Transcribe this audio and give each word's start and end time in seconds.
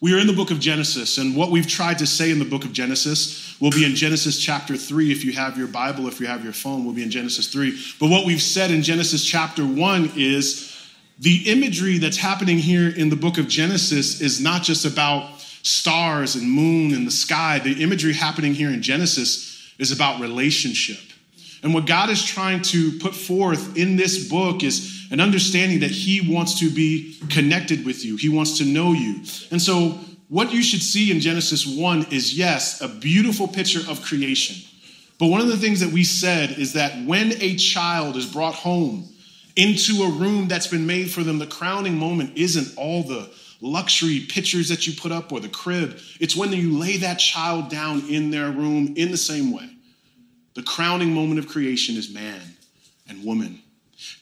We 0.00 0.14
are 0.14 0.18
in 0.18 0.28
the 0.28 0.32
book 0.32 0.52
of 0.52 0.60
Genesis, 0.60 1.18
and 1.18 1.34
what 1.34 1.50
we've 1.50 1.66
tried 1.66 1.98
to 1.98 2.06
say 2.06 2.30
in 2.30 2.38
the 2.38 2.44
book 2.44 2.64
of 2.64 2.72
Genesis 2.72 3.60
will 3.60 3.72
be 3.72 3.84
in 3.84 3.96
Genesis 3.96 4.38
chapter 4.38 4.76
3. 4.76 5.10
If 5.10 5.24
you 5.24 5.32
have 5.32 5.58
your 5.58 5.66
Bible, 5.66 6.06
if 6.06 6.20
you 6.20 6.28
have 6.28 6.44
your 6.44 6.52
phone, 6.52 6.84
will 6.84 6.92
be 6.92 7.02
in 7.02 7.10
Genesis 7.10 7.48
3. 7.48 7.76
But 7.98 8.08
what 8.08 8.24
we've 8.24 8.40
said 8.40 8.70
in 8.70 8.82
Genesis 8.82 9.24
chapter 9.24 9.66
1 9.66 10.12
is 10.14 10.72
the 11.18 11.50
imagery 11.50 11.98
that's 11.98 12.16
happening 12.16 12.58
here 12.58 12.88
in 12.88 13.08
the 13.08 13.16
book 13.16 13.38
of 13.38 13.48
Genesis 13.48 14.20
is 14.20 14.40
not 14.40 14.62
just 14.62 14.84
about 14.84 15.40
stars 15.64 16.36
and 16.36 16.48
moon 16.48 16.94
and 16.94 17.04
the 17.04 17.10
sky. 17.10 17.58
The 17.58 17.82
imagery 17.82 18.14
happening 18.14 18.54
here 18.54 18.70
in 18.70 18.82
Genesis 18.82 19.72
is 19.80 19.90
about 19.90 20.20
relationship. 20.20 21.07
And 21.62 21.74
what 21.74 21.86
God 21.86 22.10
is 22.10 22.24
trying 22.24 22.62
to 22.62 22.98
put 22.98 23.14
forth 23.14 23.76
in 23.76 23.96
this 23.96 24.28
book 24.28 24.62
is 24.62 25.06
an 25.10 25.20
understanding 25.20 25.80
that 25.80 25.90
He 25.90 26.32
wants 26.32 26.58
to 26.60 26.70
be 26.70 27.16
connected 27.30 27.84
with 27.84 28.04
you, 28.04 28.16
He 28.16 28.28
wants 28.28 28.58
to 28.58 28.64
know 28.64 28.92
you. 28.92 29.22
And 29.50 29.60
so, 29.60 29.98
what 30.28 30.52
you 30.52 30.62
should 30.62 30.82
see 30.82 31.10
in 31.10 31.20
Genesis 31.20 31.66
1 31.66 32.08
is 32.10 32.36
yes, 32.36 32.82
a 32.82 32.88
beautiful 32.88 33.48
picture 33.48 33.80
of 33.90 34.02
creation. 34.02 34.56
But 35.18 35.26
one 35.28 35.40
of 35.40 35.48
the 35.48 35.56
things 35.56 35.80
that 35.80 35.90
we 35.90 36.04
said 36.04 36.50
is 36.50 36.74
that 36.74 37.04
when 37.06 37.32
a 37.40 37.56
child 37.56 38.14
is 38.16 38.26
brought 38.26 38.54
home 38.54 39.08
into 39.56 40.02
a 40.02 40.10
room 40.10 40.46
that's 40.46 40.66
been 40.66 40.86
made 40.86 41.10
for 41.10 41.22
them, 41.22 41.38
the 41.38 41.46
crowning 41.46 41.96
moment 41.96 42.36
isn't 42.36 42.76
all 42.76 43.02
the 43.02 43.30
luxury 43.60 44.20
pictures 44.20 44.68
that 44.68 44.86
you 44.86 44.92
put 44.92 45.10
up 45.10 45.32
or 45.32 45.40
the 45.40 45.48
crib. 45.48 45.98
It's 46.20 46.36
when 46.36 46.52
you 46.52 46.78
lay 46.78 46.98
that 46.98 47.18
child 47.18 47.68
down 47.68 48.08
in 48.08 48.30
their 48.30 48.50
room 48.50 48.94
in 48.96 49.10
the 49.10 49.16
same 49.16 49.52
way. 49.52 49.68
The 50.58 50.64
crowning 50.64 51.14
moment 51.14 51.38
of 51.38 51.46
creation 51.46 51.94
is 51.94 52.12
man 52.12 52.42
and 53.08 53.22
woman. 53.22 53.62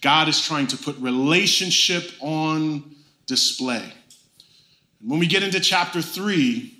God 0.02 0.28
is 0.28 0.38
trying 0.38 0.66
to 0.66 0.76
put 0.76 0.94
relationship 0.98 2.12
on 2.20 2.94
display. 3.24 3.90
And 5.00 5.08
when 5.10 5.18
we 5.18 5.28
get 5.28 5.42
into 5.42 5.60
chapter 5.60 6.02
three, 6.02 6.74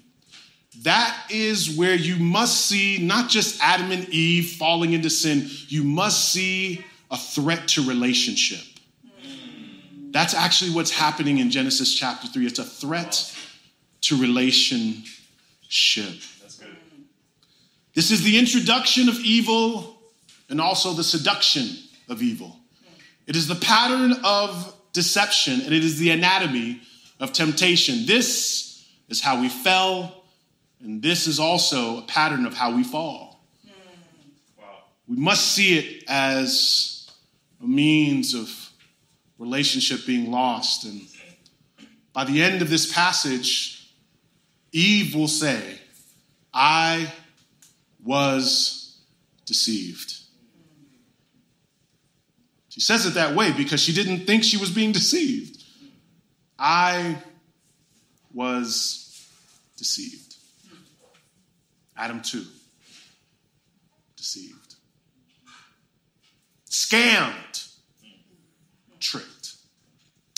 that 0.82 1.28
is 1.30 1.74
where 1.74 1.94
you 1.94 2.16
must 2.16 2.66
see 2.66 2.98
not 2.98 3.30
just 3.30 3.58
Adam 3.62 3.92
and 3.92 4.06
Eve 4.10 4.56
falling 4.58 4.92
into 4.92 5.08
sin, 5.08 5.46
you 5.68 5.84
must 5.84 6.32
see 6.32 6.84
a 7.10 7.16
threat 7.16 7.66
to 7.68 7.88
relationship. 7.88 8.60
That's 10.10 10.34
actually 10.34 10.72
what's 10.72 10.90
happening 10.90 11.38
in 11.38 11.50
Genesis 11.50 11.94
chapter 11.94 12.26
3. 12.28 12.44
It's 12.44 12.58
a 12.58 12.64
threat 12.64 13.34
to 14.02 14.20
relationship. 14.20 15.06
This 17.96 18.10
is 18.10 18.22
the 18.22 18.38
introduction 18.38 19.08
of 19.08 19.18
evil 19.20 20.02
and 20.50 20.60
also 20.60 20.92
the 20.92 21.02
seduction 21.02 21.78
of 22.10 22.20
evil. 22.20 22.54
It 23.26 23.36
is 23.36 23.48
the 23.48 23.54
pattern 23.54 24.16
of 24.22 24.76
deception 24.92 25.62
and 25.62 25.72
it 25.72 25.82
is 25.82 25.98
the 25.98 26.10
anatomy 26.10 26.82
of 27.20 27.32
temptation. 27.32 28.04
This 28.04 28.86
is 29.08 29.22
how 29.22 29.40
we 29.40 29.48
fell, 29.48 30.24
and 30.80 31.00
this 31.00 31.26
is 31.26 31.40
also 31.40 32.00
a 32.00 32.02
pattern 32.02 32.44
of 32.44 32.52
how 32.52 32.76
we 32.76 32.84
fall. 32.84 33.40
Wow. 34.58 34.64
We 35.08 35.16
must 35.16 35.54
see 35.54 35.78
it 35.78 36.04
as 36.06 37.10
a 37.62 37.66
means 37.66 38.34
of 38.34 38.50
relationship 39.38 40.04
being 40.04 40.30
lost. 40.30 40.84
And 40.84 41.00
by 42.12 42.24
the 42.24 42.42
end 42.42 42.60
of 42.60 42.68
this 42.68 42.92
passage, 42.92 43.90
Eve 44.70 45.14
will 45.14 45.28
say, 45.28 45.78
I 46.52 47.10
was 48.06 48.98
deceived. 49.44 50.14
She 52.68 52.80
says 52.80 53.06
it 53.06 53.14
that 53.14 53.34
way 53.34 53.52
because 53.52 53.80
she 53.80 53.92
didn't 53.92 54.26
think 54.26 54.44
she 54.44 54.56
was 54.56 54.70
being 54.70 54.92
deceived. 54.92 55.64
I 56.58 57.16
was 58.32 59.26
deceived. 59.76 60.34
Adam, 61.96 62.20
too, 62.20 62.44
deceived. 64.16 64.74
Scammed. 66.68 67.72
Tricked. 69.00 69.54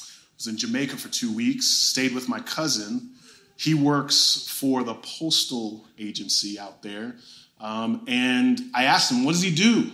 I 0.00 0.04
was 0.36 0.46
in 0.46 0.56
Jamaica 0.56 0.96
for 0.96 1.08
two 1.08 1.34
weeks, 1.34 1.66
stayed 1.66 2.14
with 2.14 2.28
my 2.28 2.38
cousin. 2.38 3.14
He 3.56 3.74
works 3.74 4.46
for 4.48 4.84
the 4.84 4.94
postal 4.94 5.86
agency 5.98 6.58
out 6.58 6.82
there. 6.82 7.16
Um, 7.60 8.04
and 8.06 8.60
I 8.74 8.84
asked 8.84 9.10
him, 9.10 9.24
What 9.24 9.32
does 9.32 9.42
he 9.42 9.54
do? 9.54 9.90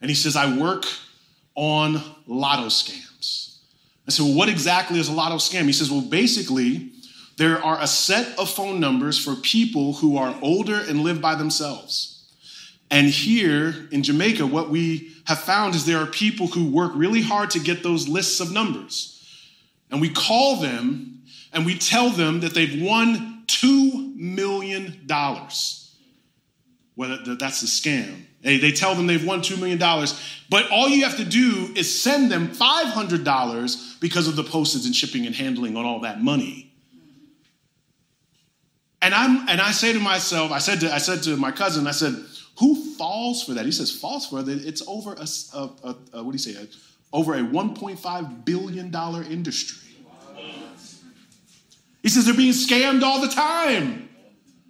And 0.00 0.10
he 0.10 0.14
says, 0.14 0.36
I 0.36 0.56
work 0.56 0.84
on 1.54 2.00
lotto 2.26 2.66
scams. 2.66 3.58
I 4.06 4.10
said, 4.10 4.24
Well, 4.24 4.34
what 4.34 4.48
exactly 4.48 4.98
is 4.98 5.08
a 5.08 5.12
lotto 5.12 5.36
scam? 5.36 5.64
He 5.64 5.72
says, 5.72 5.90
Well, 5.90 6.02
basically, 6.02 6.92
there 7.36 7.62
are 7.62 7.80
a 7.80 7.86
set 7.86 8.38
of 8.38 8.48
phone 8.48 8.80
numbers 8.80 9.22
for 9.22 9.34
people 9.36 9.94
who 9.94 10.16
are 10.16 10.34
older 10.40 10.76
and 10.76 11.02
live 11.02 11.20
by 11.20 11.34
themselves. 11.34 12.12
And 12.90 13.08
here 13.08 13.88
in 13.90 14.02
Jamaica, 14.02 14.46
what 14.46 14.70
we 14.70 15.12
have 15.26 15.40
found 15.40 15.74
is 15.74 15.84
there 15.84 15.98
are 15.98 16.06
people 16.06 16.46
who 16.46 16.70
work 16.70 16.92
really 16.94 17.20
hard 17.20 17.50
to 17.50 17.58
get 17.58 17.82
those 17.82 18.08
lists 18.08 18.40
of 18.40 18.52
numbers. 18.52 19.12
And 19.90 20.00
we 20.00 20.08
call 20.08 20.56
them 20.56 21.22
and 21.52 21.66
we 21.66 21.76
tell 21.76 22.10
them 22.10 22.40
that 22.40 22.54
they've 22.54 22.80
won 22.80 23.44
$2 23.46 24.16
million. 24.16 25.06
Well, 26.96 27.18
that's 27.38 27.62
a 27.62 27.66
scam. 27.66 28.24
They, 28.42 28.72
tell 28.72 28.94
them 28.94 29.06
they've 29.06 29.24
won 29.24 29.40
$2 29.40 29.58
million, 29.58 29.78
but 30.48 30.70
all 30.70 30.88
you 30.88 31.04
have 31.04 31.16
to 31.18 31.24
do 31.24 31.72
is 31.76 32.00
send 32.00 32.30
them 32.30 32.48
$500 32.48 34.00
because 34.00 34.28
of 34.28 34.36
the 34.36 34.44
postage 34.44 34.86
and 34.86 34.94
shipping 34.94 35.26
and 35.26 35.34
handling 35.34 35.76
on 35.76 35.84
all 35.84 36.00
that 36.00 36.22
money. 36.22 36.72
And, 39.02 39.14
I'm, 39.14 39.48
and 39.48 39.60
I 39.60 39.72
say 39.72 39.92
to 39.92 40.00
myself, 40.00 40.52
I 40.52 40.58
said 40.58 40.80
to, 40.80 40.94
I 40.94 40.98
said 40.98 41.22
to 41.24 41.36
my 41.36 41.52
cousin, 41.52 41.86
I 41.86 41.90
said, 41.90 42.14
who 42.58 42.94
falls 42.94 43.42
for 43.42 43.52
that? 43.54 43.66
He 43.66 43.72
says, 43.72 43.90
falls 43.90 44.26
for 44.26 44.42
that. 44.42 44.66
It's 44.66 44.82
over 44.88 45.12
a, 45.12 45.26
a, 45.54 45.70
a, 45.84 45.96
a 46.14 46.22
what 46.22 46.30
do 46.30 46.32
you 46.32 46.38
say, 46.38 46.54
a, 46.54 46.66
over 47.12 47.34
a 47.34 47.40
$1.5 47.40 48.44
billion 48.44 48.94
industry. 49.30 49.88
He 52.02 52.08
says 52.08 52.24
they're 52.24 52.34
being 52.34 52.52
scammed 52.52 53.02
all 53.02 53.20
the 53.20 53.28
time. 53.28 54.05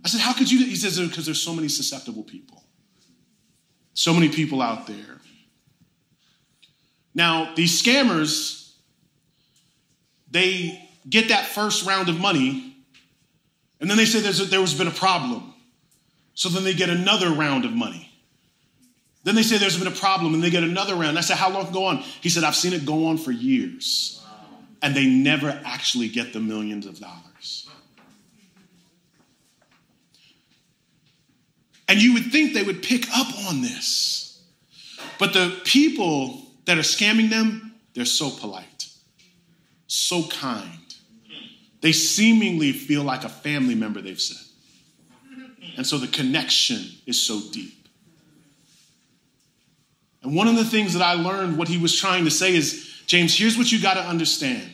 I 0.07 0.09
said, 0.09 0.21
how 0.21 0.33
could 0.33 0.49
you? 0.49 0.65
He 0.65 0.77
says, 0.77 1.01
because 1.01 1.25
there's 1.25 1.43
so 1.43 1.53
many 1.53 1.67
susceptible 1.67 2.23
people. 2.23 2.63
So 3.93 4.15
many 4.15 4.29
people 4.29 4.63
out 4.63 4.87
there. 4.87 5.21
Now, 7.13 7.53
these 7.57 7.83
scammers, 7.83 8.73
they 10.31 10.81
get 11.11 11.31
that 11.31 11.47
first 11.47 11.85
round 11.85 12.09
of 12.09 12.21
money, 12.21 12.77
and 13.81 13.91
then 13.91 13.97
they 13.97 14.05
say 14.05 14.21
there's 14.21 14.39
a, 14.39 14.45
there 14.45 14.61
has 14.61 14.75
been 14.75 14.87
a 14.87 14.93
problem. 14.93 15.53
So 16.35 16.51
then 16.51 16.63
they 16.63 16.75
get 16.75 16.89
another 16.89 17.31
round 17.31 17.65
of 17.65 17.73
money. 17.73 18.09
Then 19.25 19.35
they 19.35 19.43
say 19.43 19.59
there's 19.59 19.77
been 19.77 19.89
a 19.89 19.91
problem, 19.91 20.35
and 20.35 20.41
they 20.41 20.51
get 20.51 20.63
another 20.63 20.95
round. 20.95 21.19
I 21.19 21.23
said, 21.23 21.37
How 21.37 21.51
long 21.51 21.73
go 21.73 21.87
on? 21.87 21.97
He 21.97 22.29
said, 22.29 22.45
I've 22.45 22.55
seen 22.55 22.75
it 22.75 22.87
go 22.87 23.09
on 23.09 23.19
for 23.19 23.33
years. 23.33 24.25
And 24.83 24.95
they 24.95 25.07
never 25.07 25.61
actually 25.65 26.07
get 26.07 26.33
the 26.33 26.39
millions 26.39 26.87
of 26.87 27.01
dollars. 27.01 27.69
And 31.89 32.03
you 32.03 32.15
would 32.15 32.33
think 32.33 32.53
they 32.53 32.63
would 32.63 32.83
pick 32.83 33.07
up 33.17 33.29
on 33.49 33.63
this. 33.63 34.43
But 35.19 35.33
the 35.33 35.61
people 35.65 36.43
that 36.65 36.79
are 36.79 36.83
scamming 36.83 37.31
them, 37.31 37.75
they're 37.95 38.05
so 38.05 38.31
polite, 38.31 38.89
so 39.87 40.27
kind. 40.29 40.71
They 41.81 41.93
seemingly 41.93 42.73
feel 42.73 43.03
like 43.03 43.25
a 43.25 43.29
family 43.29 43.75
member, 43.75 44.01
they've 44.01 44.21
said. 44.21 44.45
And 45.77 45.87
so 45.87 45.99
the 45.99 46.09
connection 46.09 46.85
is 47.07 47.23
so 47.23 47.41
deep. 47.53 47.89
And 50.23 50.35
one 50.35 50.49
of 50.49 50.57
the 50.57 50.65
things 50.65 50.95
that 50.95 51.03
I 51.03 51.15
learned, 51.15 51.57
what 51.57 51.69
he 51.69 51.79
was 51.79 51.97
trying 51.97 52.25
to 52.25 52.31
say 52.31 52.57
is 52.57 53.03
James, 53.07 53.37
here's 53.37 53.57
what 53.57 53.71
you 53.71 53.81
got 53.81 53.95
to 53.95 54.01
understand. 54.01 54.73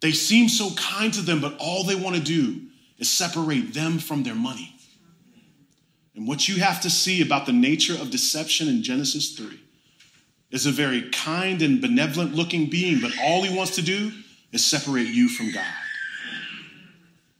They 0.00 0.12
seem 0.12 0.48
so 0.48 0.70
kind 0.74 1.12
to 1.14 1.20
them, 1.20 1.40
but 1.40 1.56
all 1.58 1.84
they 1.84 1.94
want 1.94 2.16
to 2.16 2.22
do 2.22 2.62
is 2.98 3.10
separate 3.10 3.74
them 3.74 3.98
from 3.98 4.22
their 4.22 4.34
money. 4.34 4.71
And 6.14 6.28
what 6.28 6.48
you 6.48 6.60
have 6.60 6.80
to 6.82 6.90
see 6.90 7.22
about 7.22 7.46
the 7.46 7.52
nature 7.52 7.94
of 7.94 8.10
deception 8.10 8.68
in 8.68 8.82
Genesis 8.82 9.34
3 9.36 9.58
is 10.50 10.66
a 10.66 10.70
very 10.70 11.10
kind 11.10 11.62
and 11.62 11.80
benevolent 11.80 12.34
looking 12.34 12.68
being, 12.68 13.00
but 13.00 13.12
all 13.22 13.42
he 13.42 13.56
wants 13.56 13.76
to 13.76 13.82
do 13.82 14.12
is 14.52 14.64
separate 14.64 15.06
you 15.06 15.28
from 15.28 15.50
God. 15.50 15.64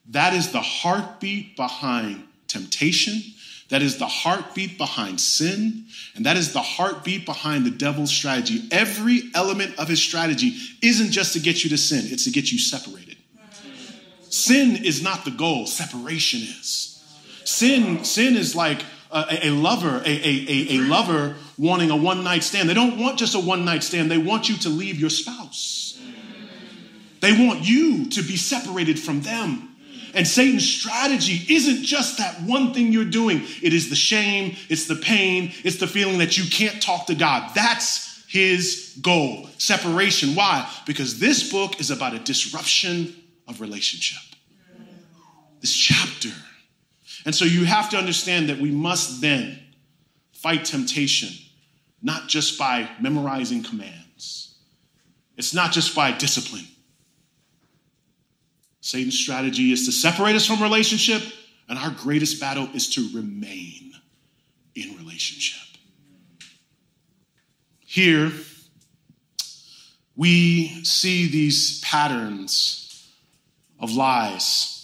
That 0.09 0.33
is 0.33 0.53
the 0.53 0.61
heartbeat 0.61 1.57
behind 1.57 2.25
temptation. 2.49 3.21
That 3.69 3.81
is 3.81 3.97
the 3.97 4.07
heartbeat 4.07 4.77
behind 4.77 5.19
sin, 5.19 5.87
and 6.15 6.27
that 6.27 6.37
is 6.37 6.53
the 6.53 6.61
heartbeat 6.61 7.25
behind 7.25 7.65
the 7.65 7.71
devil's 7.71 8.11
strategy. 8.11 8.69
Every 8.71 9.31
element 9.35 9.79
of 9.79 9.89
his 9.89 10.03
strategy 10.03 10.57
isn't 10.83 11.11
just 11.11 11.33
to 11.35 11.41
get 11.41 11.65
you 11.65 11.71
to 11.71 11.79
sin, 11.79 12.05
it's 12.13 12.25
to 12.25 12.31
get 12.31 12.53
you 12.53 12.59
separated. 12.59 13.17
Sin 14.29 14.85
is 14.85 15.03
not 15.03 15.25
the 15.25 15.31
goal, 15.31 15.67
separation 15.67 16.41
is. 16.41 16.92
Sin, 17.45 18.05
sin 18.05 18.37
is 18.37 18.55
like 18.55 18.83
a, 19.11 19.49
a 19.49 19.51
lover, 19.51 20.03
a, 20.05 20.09
a, 20.09 20.77
a 20.77 20.79
lover 20.79 21.37
wanting 21.59 21.91
a 21.91 21.97
one 21.97 22.25
night 22.25 22.43
stand. 22.43 22.69
They 22.69 22.75
don't 22.75 22.99
want 22.99 23.19
just 23.19 23.35
a 23.35 23.41
one 23.41 23.65
night 23.65 23.83
stand, 23.83 24.11
they 24.11 24.19
want 24.19 24.49
you 24.49 24.57
to 24.59 24.69
leave 24.69 24.99
your 24.99 25.11
spouse. 25.11 25.99
They 27.21 27.33
want 27.33 27.67
you 27.67 28.09
to 28.11 28.23
be 28.23 28.37
separated 28.37 28.99
from 28.99 29.23
them. 29.23 29.69
And 30.15 30.27
Satan's 30.27 30.69
strategy 30.69 31.55
isn't 31.55 31.85
just 31.85 32.19
that 32.19 32.43
one 32.43 32.75
thing 32.75 32.93
you're 32.93 33.05
doing, 33.05 33.43
it 33.63 33.73
is 33.73 33.89
the 33.89 33.97
shame, 33.97 34.57
it's 34.69 34.87
the 34.87 34.97
pain, 34.97 35.53
it's 35.65 35.77
the 35.77 35.87
feeling 35.87 36.19
that 36.19 36.37
you 36.37 36.51
can't 36.51 36.83
talk 36.83 37.07
to 37.07 37.15
God. 37.15 37.51
That's 37.55 38.25
his 38.29 38.99
goal 39.01 39.49
separation. 39.59 40.35
Why? 40.35 40.69
Because 40.87 41.19
this 41.19 41.51
book 41.51 41.81
is 41.81 41.91
about 41.91 42.15
a 42.15 42.19
disruption 42.19 43.15
of 43.47 43.61
relationship. 43.61 44.23
This 45.61 45.75
chapter. 45.75 46.31
And 47.25 47.35
so 47.35 47.45
you 47.45 47.65
have 47.65 47.91
to 47.91 47.97
understand 47.97 48.49
that 48.49 48.59
we 48.59 48.71
must 48.71 49.21
then 49.21 49.59
fight 50.33 50.65
temptation, 50.65 51.31
not 52.03 52.29
just 52.29 52.59
by 52.59 52.89
memorizing 53.01 53.63
commands, 53.63 54.57
it's 55.37 55.55
not 55.55 55.73
just 55.73 55.95
by 55.95 56.13
discipline 56.13 56.67
Satan's 58.83 59.17
strategy 59.17 59.73
is 59.73 59.87
to 59.87 59.93
separate 59.93 60.35
us 60.35 60.45
from 60.45 60.61
relationship, 60.61 61.23
and 61.69 61.79
our 61.79 61.91
greatest 61.91 62.41
battle 62.41 62.69
is 62.75 62.91
to 62.95 63.09
remain 63.15 63.93
in 64.75 64.97
relationship. 64.97 65.79
Here, 67.87 68.33
we 70.17 70.85
see 70.85 71.29
these 71.29 71.81
patterns 71.81 73.09
of 73.79 73.93
lies. 73.93 74.82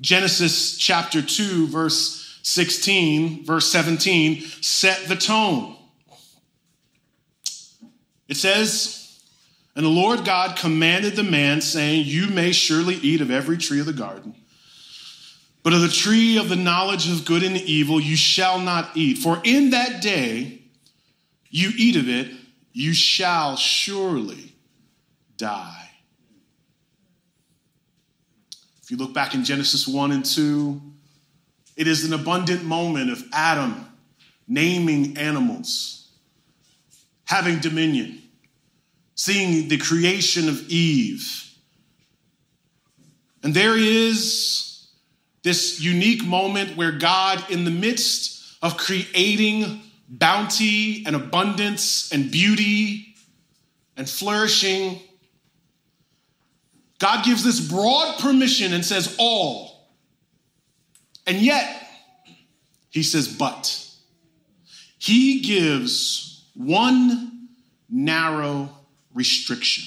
Genesis 0.00 0.76
chapter 0.76 1.22
2, 1.22 1.68
verse 1.68 2.38
16, 2.42 3.44
verse 3.44 3.70
17, 3.70 4.42
set 4.60 5.08
the 5.08 5.16
tone. 5.16 5.76
It 8.28 8.36
says, 8.36 9.20
and 9.74 9.84
the 9.84 9.90
Lord 9.90 10.24
God 10.24 10.56
commanded 10.56 11.16
the 11.16 11.22
man, 11.22 11.60
saying, 11.60 12.06
You 12.06 12.28
may 12.28 12.52
surely 12.52 12.94
eat 12.96 13.20
of 13.20 13.30
every 13.30 13.58
tree 13.58 13.80
of 13.80 13.86
the 13.86 13.92
garden, 13.92 14.34
but 15.62 15.72
of 15.72 15.82
the 15.82 15.88
tree 15.88 16.38
of 16.38 16.48
the 16.48 16.56
knowledge 16.56 17.10
of 17.10 17.24
good 17.24 17.42
and 17.42 17.56
evil 17.56 18.00
you 18.00 18.16
shall 18.16 18.58
not 18.58 18.96
eat. 18.96 19.18
For 19.18 19.40
in 19.44 19.70
that 19.70 20.00
day 20.00 20.62
you 21.50 21.72
eat 21.76 21.96
of 21.96 22.08
it, 22.08 22.32
you 22.72 22.94
shall 22.94 23.56
surely 23.56 24.54
die. 25.36 25.85
If 28.86 28.92
you 28.92 28.98
look 28.98 29.12
back 29.12 29.34
in 29.34 29.42
Genesis 29.42 29.88
1 29.88 30.12
and 30.12 30.24
2, 30.24 30.80
it 31.74 31.88
is 31.88 32.04
an 32.04 32.12
abundant 32.12 32.62
moment 32.62 33.10
of 33.10 33.20
Adam 33.32 33.84
naming 34.46 35.18
animals, 35.18 36.08
having 37.24 37.58
dominion 37.58 38.22
seeing 39.16 39.66
the 39.66 39.76
creation 39.76 40.48
of 40.48 40.68
Eve. 40.68 41.52
And 43.42 43.52
there 43.52 43.76
is 43.76 44.86
this 45.42 45.80
unique 45.80 46.24
moment 46.24 46.76
where 46.76 46.92
God, 46.92 47.42
in 47.50 47.64
the 47.64 47.72
midst 47.72 48.56
of 48.62 48.76
creating 48.76 49.80
bounty 50.08 51.04
and 51.06 51.16
abundance 51.16 52.12
and 52.12 52.30
beauty 52.30 53.16
and 53.96 54.08
flourishing, 54.08 55.00
God 56.98 57.24
gives 57.24 57.44
this 57.44 57.60
broad 57.60 58.18
permission 58.18 58.72
and 58.72 58.84
says, 58.84 59.14
all. 59.18 59.88
And 61.26 61.38
yet, 61.38 61.88
he 62.90 63.02
says, 63.02 63.28
but. 63.28 63.82
He 64.98 65.40
gives 65.40 66.48
one 66.54 67.48
narrow 67.90 68.70
restriction. 69.14 69.84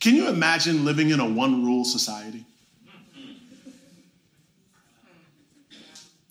Can 0.00 0.14
you 0.14 0.28
imagine 0.28 0.84
living 0.84 1.10
in 1.10 1.20
a 1.20 1.28
one 1.28 1.64
rule 1.64 1.84
society? 1.84 2.44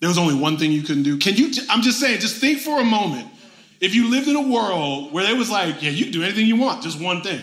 There 0.00 0.08
was 0.08 0.18
only 0.18 0.34
one 0.34 0.58
thing 0.58 0.70
you 0.70 0.82
couldn't 0.82 1.02
do. 1.02 1.18
Can 1.18 1.34
you? 1.34 1.50
I'm 1.68 1.82
just 1.82 1.98
saying, 1.98 2.20
just 2.20 2.36
think 2.36 2.60
for 2.60 2.80
a 2.80 2.84
moment. 2.84 3.28
If 3.80 3.94
you 3.94 4.10
lived 4.10 4.28
in 4.28 4.36
a 4.36 4.48
world 4.48 5.12
where 5.12 5.24
they 5.26 5.34
was 5.34 5.50
like, 5.50 5.82
yeah, 5.82 5.90
you 5.90 6.04
can 6.04 6.12
do 6.12 6.22
anything 6.22 6.46
you 6.46 6.56
want, 6.56 6.82
just 6.82 7.00
one 7.00 7.22
thing. 7.22 7.40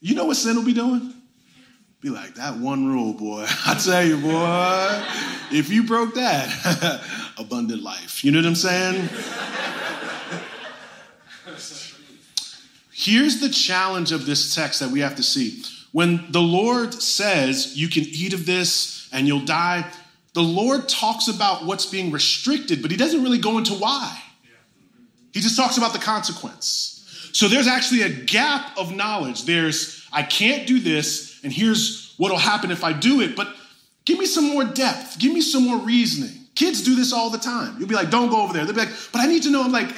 You 0.00 0.14
know 0.14 0.26
what 0.26 0.36
sin 0.36 0.56
will 0.56 0.64
be 0.64 0.74
doing? 0.74 1.12
Be 2.00 2.10
like, 2.10 2.34
that 2.34 2.56
one 2.58 2.86
rule, 2.86 3.14
boy. 3.14 3.46
I 3.66 3.74
tell 3.74 4.04
you, 4.04 4.18
boy, 4.18 5.04
if 5.56 5.70
you 5.70 5.84
broke 5.84 6.14
that, 6.14 7.02
abundant 7.38 7.82
life. 7.82 8.24
You 8.24 8.32
know 8.32 8.38
what 8.38 8.46
I'm 8.46 8.54
saying? 8.54 9.08
Here's 12.92 13.40
the 13.40 13.48
challenge 13.48 14.12
of 14.12 14.26
this 14.26 14.54
text 14.54 14.80
that 14.80 14.90
we 14.90 15.00
have 15.00 15.16
to 15.16 15.22
see. 15.22 15.62
When 15.92 16.30
the 16.30 16.40
Lord 16.40 16.94
says, 16.94 17.76
You 17.76 17.88
can 17.88 18.04
eat 18.04 18.32
of 18.32 18.46
this 18.46 19.08
and 19.12 19.26
you'll 19.26 19.44
die, 19.44 19.90
the 20.34 20.42
Lord 20.42 20.88
talks 20.88 21.28
about 21.28 21.64
what's 21.64 21.86
being 21.86 22.10
restricted, 22.10 22.82
but 22.82 22.90
he 22.90 22.96
doesn't 22.96 23.22
really 23.22 23.38
go 23.38 23.58
into 23.58 23.72
why. 23.74 24.18
He 25.32 25.40
just 25.40 25.56
talks 25.56 25.78
about 25.78 25.92
the 25.92 25.98
consequence. 25.98 26.95
So 27.36 27.48
there's 27.48 27.66
actually 27.66 28.00
a 28.00 28.08
gap 28.08 28.78
of 28.78 28.96
knowledge. 28.96 29.44
There's, 29.44 30.08
I 30.10 30.22
can't 30.22 30.66
do 30.66 30.80
this, 30.80 31.38
and 31.44 31.52
here's 31.52 32.14
what'll 32.16 32.38
happen 32.38 32.70
if 32.70 32.82
I 32.82 32.94
do 32.94 33.20
it, 33.20 33.36
but 33.36 33.54
give 34.06 34.18
me 34.18 34.24
some 34.24 34.48
more 34.48 34.64
depth, 34.64 35.18
give 35.18 35.34
me 35.34 35.42
some 35.42 35.64
more 35.64 35.76
reasoning. 35.76 36.30
Kids 36.54 36.82
do 36.82 36.94
this 36.94 37.12
all 37.12 37.28
the 37.28 37.36
time. 37.36 37.76
You'll 37.78 37.90
be 37.90 37.94
like, 37.94 38.08
don't 38.08 38.30
go 38.30 38.40
over 38.40 38.54
there. 38.54 38.64
They'll 38.64 38.74
be 38.74 38.80
like, 38.80 38.94
but 39.12 39.20
I 39.20 39.26
need 39.26 39.42
to 39.42 39.50
know. 39.50 39.62
I'm 39.62 39.70
like, 39.70 39.90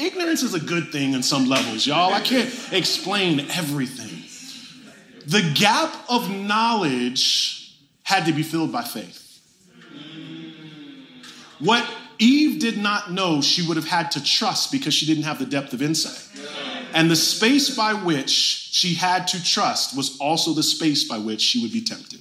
ignorance 0.00 0.44
is 0.44 0.54
a 0.54 0.60
good 0.60 0.92
thing 0.92 1.14
in 1.14 1.24
some 1.24 1.48
levels, 1.48 1.84
y'all. 1.84 2.12
I 2.12 2.20
can't 2.20 2.48
explain 2.70 3.40
everything. 3.50 4.22
The 5.26 5.52
gap 5.56 5.92
of 6.08 6.30
knowledge 6.30 7.76
had 8.04 8.26
to 8.26 8.32
be 8.32 8.44
filled 8.44 8.70
by 8.70 8.84
faith. 8.84 9.40
What 11.58 11.84
Eve 12.20 12.60
did 12.60 12.78
not 12.78 13.10
know, 13.10 13.42
she 13.42 13.66
would 13.66 13.76
have 13.76 13.88
had 13.88 14.12
to 14.12 14.22
trust 14.22 14.70
because 14.70 14.94
she 14.94 15.06
didn't 15.06 15.24
have 15.24 15.40
the 15.40 15.46
depth 15.46 15.72
of 15.72 15.82
insight. 15.82 16.30
And 16.94 17.10
the 17.10 17.16
space 17.16 17.76
by 17.76 17.92
which 17.92 18.30
she 18.30 18.94
had 18.94 19.26
to 19.28 19.44
trust 19.44 19.96
was 19.96 20.16
also 20.18 20.54
the 20.54 20.62
space 20.62 21.02
by 21.02 21.18
which 21.18 21.40
she 21.40 21.60
would 21.60 21.72
be 21.72 21.82
tempted. 21.82 22.20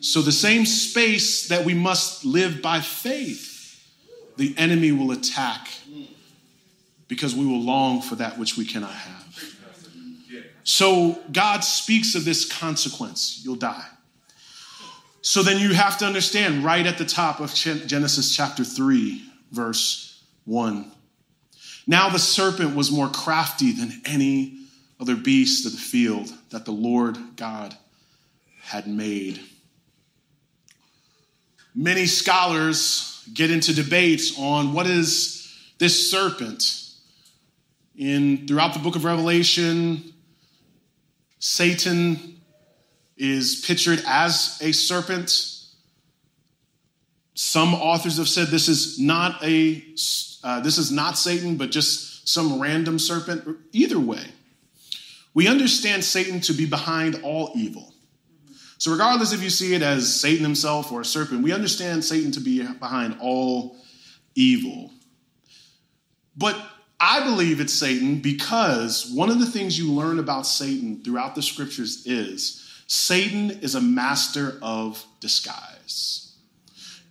So, 0.00 0.22
the 0.22 0.32
same 0.32 0.64
space 0.64 1.48
that 1.48 1.64
we 1.64 1.74
must 1.74 2.24
live 2.24 2.62
by 2.62 2.80
faith, 2.80 3.84
the 4.36 4.54
enemy 4.56 4.92
will 4.92 5.10
attack 5.10 5.68
because 7.06 7.34
we 7.34 7.44
will 7.44 7.60
long 7.60 8.00
for 8.00 8.14
that 8.14 8.38
which 8.38 8.56
we 8.56 8.64
cannot 8.64 8.94
have. 8.94 9.56
So, 10.62 11.18
God 11.32 11.64
speaks 11.64 12.14
of 12.14 12.24
this 12.24 12.50
consequence 12.50 13.42
you'll 13.44 13.56
die. 13.56 13.88
So, 15.22 15.42
then 15.42 15.60
you 15.60 15.74
have 15.74 15.98
to 15.98 16.06
understand 16.06 16.64
right 16.64 16.86
at 16.86 16.98
the 16.98 17.04
top 17.04 17.40
of 17.40 17.52
Genesis 17.52 18.34
chapter 18.34 18.62
3, 18.62 19.22
verse 19.50 20.22
1. 20.44 20.92
Now 21.86 22.08
the 22.08 22.18
serpent 22.18 22.76
was 22.76 22.90
more 22.90 23.08
crafty 23.08 23.72
than 23.72 24.00
any 24.04 24.58
other 25.00 25.16
beast 25.16 25.66
of 25.66 25.72
the 25.72 25.78
field 25.78 26.32
that 26.50 26.64
the 26.64 26.72
Lord 26.72 27.18
God 27.36 27.76
had 28.62 28.86
made. 28.86 29.40
Many 31.74 32.06
scholars 32.06 33.26
get 33.32 33.50
into 33.50 33.74
debates 33.74 34.38
on 34.38 34.72
what 34.72 34.86
is 34.86 35.52
this 35.78 36.10
serpent. 36.10 36.76
In 37.96 38.46
throughout 38.46 38.72
the 38.72 38.78
book 38.78 38.96
of 38.96 39.04
Revelation, 39.04 40.12
Satan 41.38 42.40
is 43.16 43.62
pictured 43.66 44.02
as 44.06 44.58
a 44.62 44.72
serpent. 44.72 45.30
Some 47.34 47.74
authors 47.74 48.16
have 48.18 48.28
said 48.28 48.48
this 48.48 48.68
is 48.68 48.98
not 48.98 49.42
a 49.44 49.84
uh, 50.42 50.60
this 50.60 50.78
is 50.78 50.90
not 50.90 51.18
Satan, 51.18 51.56
but 51.56 51.70
just 51.70 52.28
some 52.28 52.60
random 52.60 52.98
serpent. 52.98 53.58
Either 53.72 53.98
way, 54.00 54.24
we 55.34 55.48
understand 55.48 56.04
Satan 56.04 56.40
to 56.42 56.52
be 56.52 56.66
behind 56.66 57.20
all 57.22 57.52
evil. 57.54 57.92
So, 58.78 58.90
regardless 58.90 59.32
if 59.32 59.42
you 59.42 59.50
see 59.50 59.74
it 59.74 59.82
as 59.82 60.20
Satan 60.20 60.42
himself 60.42 60.90
or 60.90 61.02
a 61.02 61.04
serpent, 61.04 61.42
we 61.42 61.52
understand 61.52 62.04
Satan 62.04 62.32
to 62.32 62.40
be 62.40 62.66
behind 62.66 63.16
all 63.20 63.76
evil. 64.34 64.90
But 66.36 66.56
I 66.98 67.24
believe 67.24 67.60
it's 67.60 67.74
Satan 67.74 68.20
because 68.20 69.10
one 69.14 69.30
of 69.30 69.38
the 69.38 69.46
things 69.46 69.78
you 69.78 69.92
learn 69.92 70.18
about 70.18 70.46
Satan 70.46 71.02
throughout 71.02 71.34
the 71.34 71.42
scriptures 71.42 72.06
is 72.06 72.66
Satan 72.86 73.50
is 73.62 73.74
a 73.74 73.80
master 73.80 74.58
of 74.62 75.04
disguise. 75.20 76.19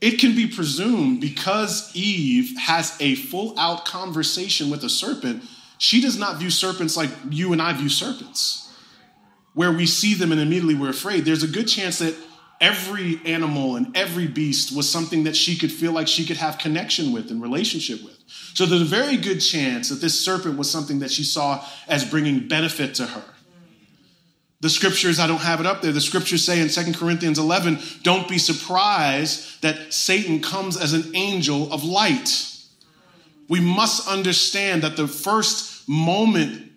It 0.01 0.19
can 0.19 0.35
be 0.35 0.47
presumed 0.47 1.19
because 1.19 1.93
Eve 1.93 2.57
has 2.57 2.95
a 2.99 3.15
full 3.15 3.57
out 3.59 3.85
conversation 3.85 4.69
with 4.69 4.83
a 4.83 4.89
serpent, 4.89 5.43
she 5.77 6.01
does 6.01 6.17
not 6.17 6.37
view 6.37 6.49
serpents 6.49 6.95
like 6.95 7.09
you 7.29 7.51
and 7.51 7.61
I 7.61 7.73
view 7.73 7.89
serpents, 7.89 8.73
where 9.53 9.71
we 9.71 9.85
see 9.85 10.13
them 10.13 10.31
and 10.31 10.39
immediately 10.39 10.75
we're 10.75 10.89
afraid. 10.89 11.25
There's 11.25 11.43
a 11.43 11.47
good 11.47 11.67
chance 11.67 11.99
that 11.99 12.15
every 12.61 13.19
animal 13.25 13.75
and 13.75 13.95
every 13.95 14.27
beast 14.27 14.75
was 14.75 14.89
something 14.89 15.23
that 15.23 15.35
she 15.35 15.57
could 15.57 15.71
feel 15.71 15.91
like 15.91 16.07
she 16.07 16.25
could 16.25 16.37
have 16.37 16.57
connection 16.57 17.11
with 17.11 17.31
and 17.31 17.41
relationship 17.41 18.03
with. 18.03 18.17
So 18.27 18.65
there's 18.65 18.81
a 18.81 18.85
very 18.85 19.17
good 19.17 19.39
chance 19.39 19.89
that 19.89 20.01
this 20.01 20.23
serpent 20.23 20.57
was 20.57 20.69
something 20.69 20.99
that 20.99 21.11
she 21.11 21.23
saw 21.23 21.65
as 21.87 22.03
bringing 22.03 22.47
benefit 22.47 22.95
to 22.95 23.05
her. 23.05 23.23
The 24.61 24.69
scriptures, 24.69 25.19
I 25.19 25.27
don't 25.27 25.39
have 25.39 25.61
it 25.61 25.65
up 25.65 25.81
there. 25.81 25.93
The 25.93 26.01
scriptures 26.01 26.43
say 26.43 26.59
in 26.59 26.67
2 26.67 26.93
Corinthians 26.93 27.39
11, 27.39 27.79
don't 28.03 28.27
be 28.27 28.37
surprised 28.37 29.61
that 29.61 29.93
Satan 29.93 30.41
comes 30.41 30.75
as 30.75 30.93
an 30.93 31.15
angel 31.15 31.71
of 31.71 31.83
light. 31.83 32.45
We 33.47 33.61
must 33.61 34.07
understand 34.07 34.83
that 34.83 34.97
the 34.97 35.07
first 35.07 35.87
moment 35.87 36.71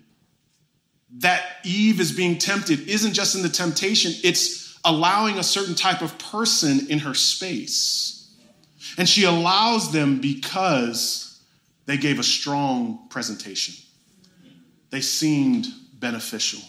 that 1.18 1.44
Eve 1.64 2.00
is 2.00 2.12
being 2.12 2.38
tempted 2.38 2.88
isn't 2.88 3.12
just 3.12 3.34
in 3.34 3.42
the 3.42 3.48
temptation, 3.48 4.12
it's 4.24 4.78
allowing 4.84 5.38
a 5.38 5.42
certain 5.42 5.74
type 5.74 6.02
of 6.02 6.18
person 6.18 6.88
in 6.88 7.00
her 7.00 7.14
space. 7.14 8.30
And 8.96 9.08
she 9.08 9.24
allows 9.24 9.92
them 9.92 10.20
because 10.20 11.40
they 11.86 11.96
gave 11.96 12.18
a 12.18 12.24
strong 12.24 13.06
presentation, 13.10 13.74
they 14.90 15.00
seemed 15.00 15.66
beneficial. 15.94 16.60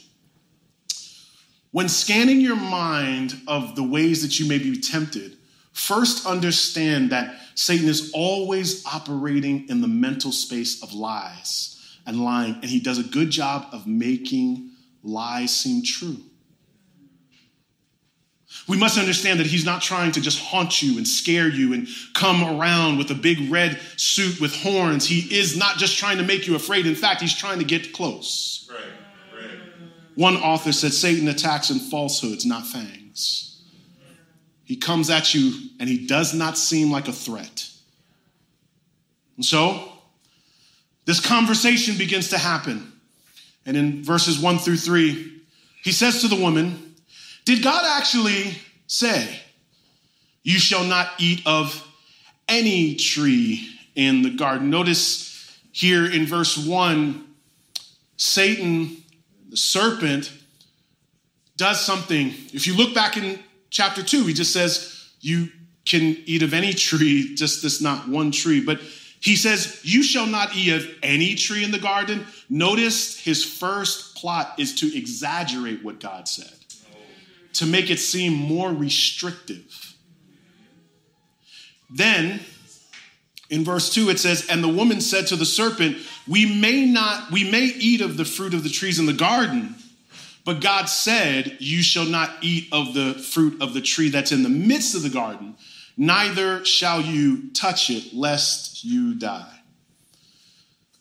When 1.74 1.90
scanning 1.90 2.40
your 2.40 2.56
mind 2.56 3.34
of 3.48 3.76
the 3.76 3.82
ways 3.82 4.22
that 4.22 4.40
you 4.40 4.48
may 4.48 4.60
be 4.60 4.80
tempted, 4.80 5.38
first 5.72 6.28
understand 6.28 7.10
that 7.10 7.36
Satan 7.56 7.90
is 7.90 8.12
always 8.14 8.86
operating 8.86 9.68
in 9.70 9.82
the 9.82 9.88
mental 9.88 10.32
space 10.32 10.84
of 10.84 10.94
lies 10.94 11.98
and 12.06 12.24
lying, 12.24 12.54
and 12.56 12.66
he 12.66 12.80
does 12.80 13.00
a 13.00 13.04
good 13.04 13.32
job 13.32 13.66
of 13.72 13.88
making 13.88 14.70
lies 15.02 15.50
seem 15.50 15.84
true. 15.84 16.18
We 18.68 18.78
must 18.78 19.00
understand 19.00 19.40
that 19.40 19.48
he's 19.48 19.66
not 19.66 19.82
trying 19.82 20.12
to 20.12 20.22
just 20.22 20.40
haunt 20.40 20.84
you 20.84 20.98
and 20.98 21.08
scare 21.08 21.50
you 21.50 21.74
and 21.74 21.88
come 22.14 22.44
around 22.44 23.00
with 23.00 23.10
a 23.10 23.16
big 23.16 23.52
red 23.52 23.82
suit 23.98 24.40
with 24.40 24.56
horns. 24.56 25.08
He 25.08 25.22
is 25.36 25.58
not 25.58 25.78
just 25.78 25.98
trying 25.98 26.20
to 26.20 26.24
make 26.24 26.46
you 26.46 26.56
afraid. 26.56 26.86
In 26.86 26.94
fact, 26.94 27.20
he's 27.20 27.36
trying 27.36 27.58
to 27.58 27.66
get 27.66 27.94
close. 27.94 28.70
Right. 28.72 29.03
One 30.16 30.38
author 30.38 30.72
said 30.72 30.94
Satan 30.94 31.28
attacks 31.28 31.70
in 31.70 31.80
falsehoods, 31.80 32.46
not 32.46 32.68
fangs. 32.68 33.62
He 34.64 34.76
comes 34.76 35.10
at 35.10 35.34
you 35.34 35.54
and 35.80 35.90
he 35.90 36.06
does 36.06 36.34
not 36.34 36.58
seem 36.58 36.92
like 36.92 37.08
a 37.08 37.14
threat. 37.14 37.70
And 39.36 39.46
so, 39.46 39.90
this 41.06 41.20
conversation 41.20 41.98
begins 41.98 42.30
to 42.30 42.38
happen. 42.38 42.92
And 43.66 43.76
in 43.76 44.04
verses 44.04 44.40
one 44.40 44.58
through 44.58 44.78
three, 44.78 45.42
he 45.84 45.92
says 45.92 46.22
to 46.22 46.28
the 46.28 46.36
woman, 46.36 46.96
Did 47.46 47.64
God 47.64 47.84
actually 48.00 48.58
say, 48.88 49.40
You 50.44 50.60
shall 50.60 50.84
not 50.84 51.10
eat 51.18 51.42
of 51.46 51.86
any 52.48 52.96
tree 52.96 53.70
in 53.96 54.22
the 54.22 54.30
garden? 54.30 54.70
Notice 54.70 55.60
here 55.72 56.06
in 56.06 56.26
verse 56.26 56.58
one, 56.58 57.28
Satan 58.16 59.03
the 59.54 59.58
serpent 59.58 60.34
does 61.58 61.80
something. 61.80 62.34
If 62.54 62.66
you 62.66 62.76
look 62.76 62.96
back 62.96 63.18
in 63.18 63.38
chapter 63.70 64.02
2, 64.02 64.26
he 64.26 64.34
just 64.34 64.52
says, 64.52 65.12
You 65.22 65.50
can 65.86 66.18
eat 66.26 66.42
of 66.42 66.56
any 66.56 66.74
tree, 66.74 67.36
just 67.36 67.62
this 67.62 67.80
not 67.80 68.10
one 68.10 68.32
tree. 68.32 68.66
But 68.66 68.82
he 69.20 69.36
says, 69.36 69.80
You 69.84 70.02
shall 70.02 70.26
not 70.26 70.56
eat 70.56 70.74
of 70.74 70.88
any 71.04 71.36
tree 71.36 71.64
in 71.64 71.70
the 71.70 71.78
garden. 71.78 72.26
Notice 72.50 73.20
his 73.20 73.46
first 73.46 74.16
plot 74.16 74.56
is 74.58 74.74
to 74.80 74.98
exaggerate 74.98 75.84
what 75.84 76.00
God 76.00 76.28
said, 76.28 76.56
to 77.54 77.68
make 77.68 77.92
it 77.92 78.00
seem 78.00 78.34
more 78.34 78.74
restrictive. 78.74 79.94
Then 81.92 82.40
in 83.54 83.64
verse 83.64 83.94
2 83.94 84.10
it 84.10 84.20
says 84.20 84.48
and 84.50 84.64
the 84.64 84.68
woman 84.68 85.00
said 85.00 85.28
to 85.28 85.36
the 85.36 85.46
serpent 85.46 85.98
we 86.28 86.60
may 86.60 86.86
not 86.86 87.32
we 87.32 87.50
may 87.50 87.66
eat 87.66 88.02
of 88.02 88.18
the 88.18 88.26
fruit 88.26 88.54
of 88.54 88.64
the 88.64 88.70
trees 88.70 88.98
in 88.98 89.06
the 89.06 89.14
garden 89.14 89.76
but 90.44 90.60
god 90.60 90.86
said 90.86 91.56
you 91.60 91.84
shall 91.84 92.06
not 92.06 92.32
eat 92.42 92.68
of 92.72 92.96
the 92.96 93.14
fruit 93.14 93.62
of 93.62 93.76
the 93.76 93.82
tree 93.82 94.10
that's 94.10 94.32
in 94.32 94.42
the 94.42 94.50
midst 94.50 94.96
of 94.96 95.04
the 95.04 95.10
garden 95.10 95.56
neither 95.96 96.66
shall 96.66 97.00
you 97.00 97.52
touch 97.52 97.92
it 97.92 98.14
lest 98.14 98.84
you 98.84 99.14
die. 99.16 99.60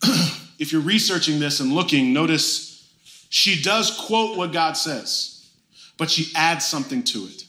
If 0.59 0.71
you're 0.71 0.83
researching 0.83 1.41
this 1.41 1.59
and 1.59 1.73
looking 1.73 2.13
notice 2.13 2.89
she 3.31 3.61
does 3.61 3.91
quote 4.07 4.37
what 4.37 4.53
god 4.53 4.77
says 4.77 5.51
but 5.97 6.11
she 6.11 6.31
adds 6.37 6.65
something 6.65 7.03
to 7.05 7.25
it 7.25 7.47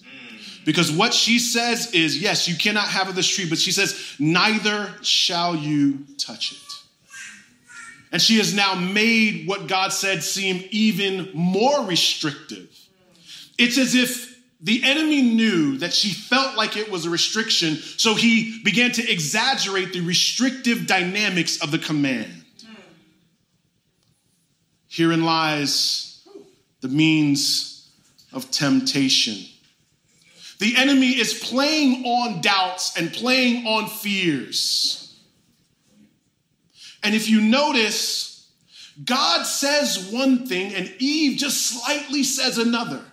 because 0.65 0.91
what 0.91 1.13
she 1.13 1.39
says 1.39 1.91
is, 1.93 2.21
yes, 2.21 2.47
you 2.47 2.55
cannot 2.55 2.85
have 2.85 3.09
of 3.09 3.15
this 3.15 3.27
tree, 3.27 3.47
but 3.49 3.57
she 3.57 3.71
says, 3.71 4.15
neither 4.19 4.89
shall 5.01 5.55
you 5.55 6.05
touch 6.17 6.53
it. 6.53 6.57
And 8.11 8.21
she 8.21 8.37
has 8.37 8.53
now 8.53 8.75
made 8.75 9.47
what 9.47 9.67
God 9.67 9.91
said 9.91 10.23
seem 10.23 10.63
even 10.69 11.31
more 11.33 11.85
restrictive. 11.85 12.69
It's 13.57 13.77
as 13.77 13.95
if 13.95 14.39
the 14.61 14.81
enemy 14.83 15.21
knew 15.21 15.77
that 15.79 15.93
she 15.93 16.13
felt 16.13 16.55
like 16.55 16.77
it 16.77 16.89
was 16.89 17.05
a 17.05 17.09
restriction, 17.09 17.75
so 17.75 18.15
he 18.15 18.61
began 18.63 18.91
to 18.93 19.11
exaggerate 19.11 19.91
the 19.91 20.01
restrictive 20.01 20.87
dynamics 20.87 21.61
of 21.61 21.71
the 21.71 21.79
command. 21.79 22.31
Herein 24.87 25.25
lies 25.25 26.23
the 26.81 26.87
means 26.87 27.89
of 28.31 28.51
temptation. 28.51 29.52
The 30.59 30.75
enemy 30.77 31.09
is 31.09 31.33
playing 31.33 32.05
on 32.05 32.41
doubts 32.41 32.97
and 32.97 33.11
playing 33.11 33.65
on 33.67 33.87
fears. 33.87 35.19
And 37.03 37.13
if 37.13 37.29
you 37.29 37.41
notice, 37.41 38.49
God 39.03 39.43
says 39.43 40.09
one 40.11 40.45
thing 40.47 40.73
and 40.73 40.93
Eve 40.99 41.37
just 41.37 41.65
slightly 41.67 42.23
says 42.23 42.57
another. 42.57 43.03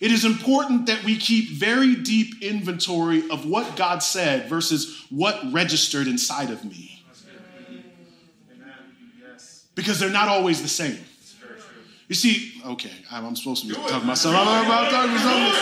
It 0.00 0.10
is 0.10 0.24
important 0.24 0.86
that 0.86 1.04
we 1.04 1.16
keep 1.16 1.50
very 1.50 1.94
deep 1.94 2.42
inventory 2.42 3.28
of 3.30 3.46
what 3.46 3.76
God 3.76 4.02
said 4.02 4.48
versus 4.48 5.02
what 5.08 5.40
registered 5.52 6.08
inside 6.08 6.50
of 6.50 6.64
me. 6.64 7.04
Because 9.74 9.98
they're 9.98 10.10
not 10.10 10.28
always 10.28 10.62
the 10.62 10.68
same. 10.68 10.98
You 12.08 12.14
see, 12.14 12.60
okay, 12.66 12.92
I'm 13.10 13.34
supposed 13.34 13.62
to 13.62 13.68
be 13.68 13.74
talking 13.74 14.04
about 14.04 14.18
something. 14.18 14.40
I'm, 14.40 14.48
I'm, 14.48 14.90
talking 14.90 15.10
about 15.10 15.22
something. 15.22 15.52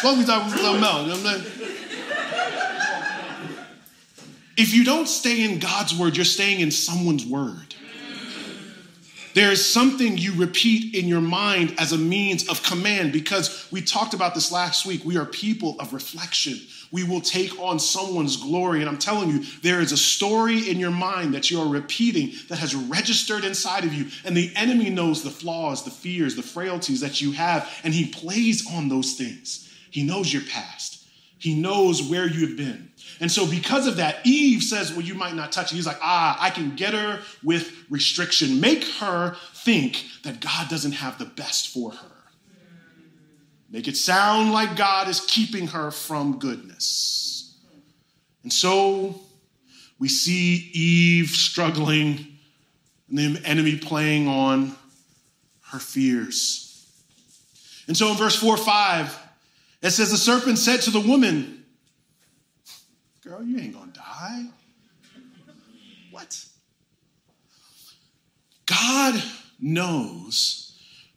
To 0.00 0.18
be 0.18 0.24
talking 0.24 0.52
about 0.52 0.60
something 0.60 0.84
else. 0.84 1.06
You 1.06 1.24
know 1.24 1.60
if 4.56 4.74
you 4.74 4.84
don't 4.84 5.08
stay 5.08 5.42
in 5.42 5.58
God's 5.58 5.96
word, 5.96 6.16
you're 6.16 6.24
staying 6.24 6.60
in 6.60 6.70
someone's 6.70 7.24
word. 7.24 7.74
There 9.32 9.50
is 9.50 9.64
something 9.64 10.18
you 10.18 10.34
repeat 10.34 10.94
in 10.94 11.06
your 11.06 11.20
mind 11.20 11.74
as 11.78 11.92
a 11.92 11.98
means 11.98 12.48
of 12.48 12.62
command 12.62 13.12
because 13.12 13.68
we 13.70 13.80
talked 13.80 14.12
about 14.12 14.34
this 14.34 14.52
last 14.52 14.84
week. 14.84 15.04
We 15.04 15.16
are 15.16 15.24
people 15.24 15.76
of 15.78 15.94
reflection. 15.94 16.58
We 16.92 17.04
will 17.04 17.20
take 17.20 17.58
on 17.60 17.78
someone's 17.78 18.36
glory. 18.36 18.80
And 18.80 18.88
I'm 18.88 18.98
telling 18.98 19.30
you, 19.30 19.44
there 19.62 19.80
is 19.80 19.92
a 19.92 19.96
story 19.96 20.68
in 20.68 20.78
your 20.78 20.90
mind 20.90 21.34
that 21.34 21.50
you 21.50 21.60
are 21.60 21.68
repeating 21.68 22.32
that 22.48 22.58
has 22.58 22.74
registered 22.74 23.44
inside 23.44 23.84
of 23.84 23.94
you. 23.94 24.06
And 24.24 24.36
the 24.36 24.52
enemy 24.56 24.90
knows 24.90 25.22
the 25.22 25.30
flaws, 25.30 25.84
the 25.84 25.90
fears, 25.90 26.34
the 26.34 26.42
frailties 26.42 27.00
that 27.00 27.20
you 27.20 27.32
have, 27.32 27.70
and 27.84 27.94
he 27.94 28.06
plays 28.06 28.68
on 28.72 28.88
those 28.88 29.14
things. 29.14 29.68
He 29.90 30.02
knows 30.02 30.32
your 30.32 30.42
past, 30.42 31.04
he 31.38 31.54
knows 31.54 32.02
where 32.02 32.28
you 32.28 32.46
have 32.46 32.56
been. 32.56 32.90
And 33.20 33.30
so, 33.30 33.46
because 33.46 33.86
of 33.86 33.96
that, 33.96 34.24
Eve 34.24 34.62
says, 34.62 34.92
Well, 34.92 35.02
you 35.02 35.14
might 35.14 35.34
not 35.34 35.52
touch 35.52 35.72
it. 35.72 35.76
He's 35.76 35.86
like, 35.86 35.98
Ah, 36.00 36.38
I 36.40 36.50
can 36.50 36.74
get 36.74 36.94
her 36.94 37.20
with 37.42 37.84
restriction. 37.90 38.60
Make 38.60 38.84
her 38.98 39.36
think 39.54 40.04
that 40.24 40.40
God 40.40 40.68
doesn't 40.68 40.92
have 40.92 41.18
the 41.18 41.26
best 41.26 41.68
for 41.68 41.92
her. 41.92 42.19
Make 43.70 43.86
it 43.86 43.96
sound 43.96 44.52
like 44.52 44.76
God 44.76 45.08
is 45.08 45.20
keeping 45.20 45.68
her 45.68 45.90
from 45.90 46.38
goodness. 46.38 47.56
And 48.42 48.52
so, 48.52 49.20
we 49.98 50.08
see 50.08 50.70
Eve 50.72 51.28
struggling 51.28 52.38
and 53.08 53.36
the 53.36 53.46
enemy 53.46 53.76
playing 53.76 54.26
on 54.26 54.74
her 55.70 55.78
fears. 55.78 56.66
And 57.86 57.96
so, 57.96 58.10
in 58.10 58.16
verse 58.16 58.36
4 58.36 58.56
5, 58.56 59.18
it 59.82 59.90
says, 59.90 60.10
The 60.10 60.16
serpent 60.16 60.58
said 60.58 60.80
to 60.82 60.90
the 60.90 61.00
woman, 61.00 61.64
Girl, 63.22 63.42
you 63.42 63.58
ain't 63.58 63.74
gonna 63.74 63.92
die. 63.92 64.46
What? 66.10 66.44
God 68.66 69.22
knows 69.60 70.69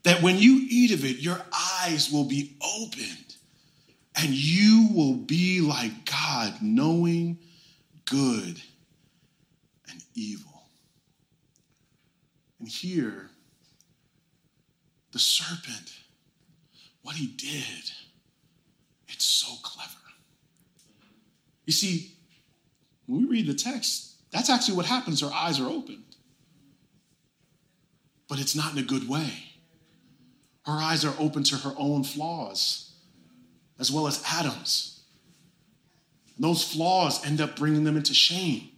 that 0.04 0.22
when 0.22 0.38
you 0.38 0.66
eat 0.70 0.92
of 0.92 1.06
it, 1.06 1.18
your 1.20 1.40
eyes 1.82 2.12
will 2.12 2.26
be 2.26 2.56
opened 2.62 3.36
and 4.16 4.30
you 4.30 4.90
will 4.94 5.16
be 5.16 5.62
like 5.62 6.06
God, 6.06 6.56
knowing 6.62 7.40
good 8.06 8.62
and 9.90 10.04
evil. 10.14 10.64
And 12.60 12.68
here, 12.68 13.30
the 15.12 15.20
serpent, 15.20 15.94
what 17.02 17.16
he 17.16 17.28
did, 17.28 17.92
it's 19.08 19.26
so 19.26 19.54
clever. 19.62 19.90
You 21.66 21.74
see, 21.74 22.12
when 23.06 23.22
we 23.22 23.28
read 23.28 23.48
the 23.48 23.54
text, 23.54 24.16
that's 24.32 24.50
actually 24.50 24.76
what 24.76 24.86
happens. 24.86 25.22
Her 25.22 25.32
eyes 25.32 25.60
are 25.60 25.68
opened. 25.68 26.04
But 28.28 28.40
it's 28.40 28.56
not 28.56 28.74
in 28.74 28.80
a 28.80 28.84
good 28.84 29.08
way. 29.08 29.53
Her 30.65 30.74
eyes 30.74 31.03
are 31.03 31.13
open 31.20 31.43
to 31.43 31.58
her 31.58 31.74
own 31.77 32.03
flaws, 32.03 32.93
as 33.79 33.91
well 33.91 34.08
as 34.08 34.24
Adam's. 34.32 35.01
And 36.36 36.43
those 36.43 36.63
flaws 36.63 37.25
end 37.25 37.41
up 37.41 37.55
bringing 37.55 37.84
them 37.84 37.98
into 37.98 38.13
shame. 38.13 38.70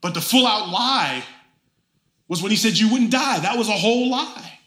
But 0.00 0.14
the 0.14 0.20
full 0.20 0.46
out 0.46 0.68
lie 0.68 1.24
was 2.28 2.42
when 2.42 2.50
he 2.50 2.56
said 2.56 2.78
you 2.78 2.90
wouldn't 2.90 3.10
die. 3.10 3.40
That 3.40 3.56
was 3.56 3.68
a 3.68 3.72
whole 3.72 4.10
lie. 4.10 4.58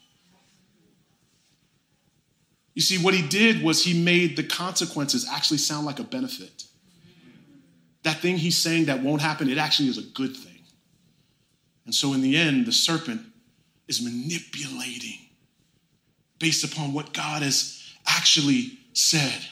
You 2.73 2.81
see, 2.81 2.97
what 2.97 3.13
he 3.13 3.25
did 3.25 3.63
was 3.63 3.83
he 3.83 3.99
made 3.99 4.35
the 4.35 4.43
consequences 4.43 5.27
actually 5.31 5.59
sound 5.59 5.85
like 5.85 5.99
a 5.99 6.03
benefit. 6.03 6.65
That 8.03 8.19
thing 8.19 8.37
he's 8.37 8.57
saying 8.57 8.85
that 8.85 9.01
won't 9.01 9.21
happen, 9.21 9.49
it 9.49 9.57
actually 9.57 9.89
is 9.89 9.97
a 9.97 10.03
good 10.03 10.35
thing. 10.35 10.61
And 11.85 11.95
so, 11.95 12.13
in 12.13 12.21
the 12.21 12.35
end, 12.35 12.65
the 12.65 12.71
serpent 12.71 13.21
is 13.87 14.01
manipulating 14.01 15.19
based 16.39 16.63
upon 16.63 16.93
what 16.93 17.13
God 17.13 17.41
has 17.41 17.81
actually 18.07 18.77
said. 18.93 19.45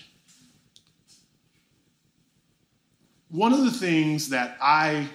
One 3.30 3.54
of 3.54 3.64
the 3.64 3.72
things 3.72 4.30
that 4.30 4.58
I 4.62 5.10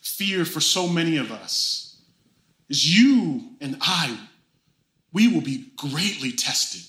fear 0.00 0.44
for 0.44 0.60
so 0.60 0.86
many 0.86 1.16
of 1.16 1.32
us 1.32 1.96
is 2.68 2.86
you 2.86 3.42
and 3.60 3.76
I, 3.80 4.16
we 5.12 5.28
will 5.28 5.40
be 5.40 5.70
greatly 5.76 6.32
tested. 6.32 6.82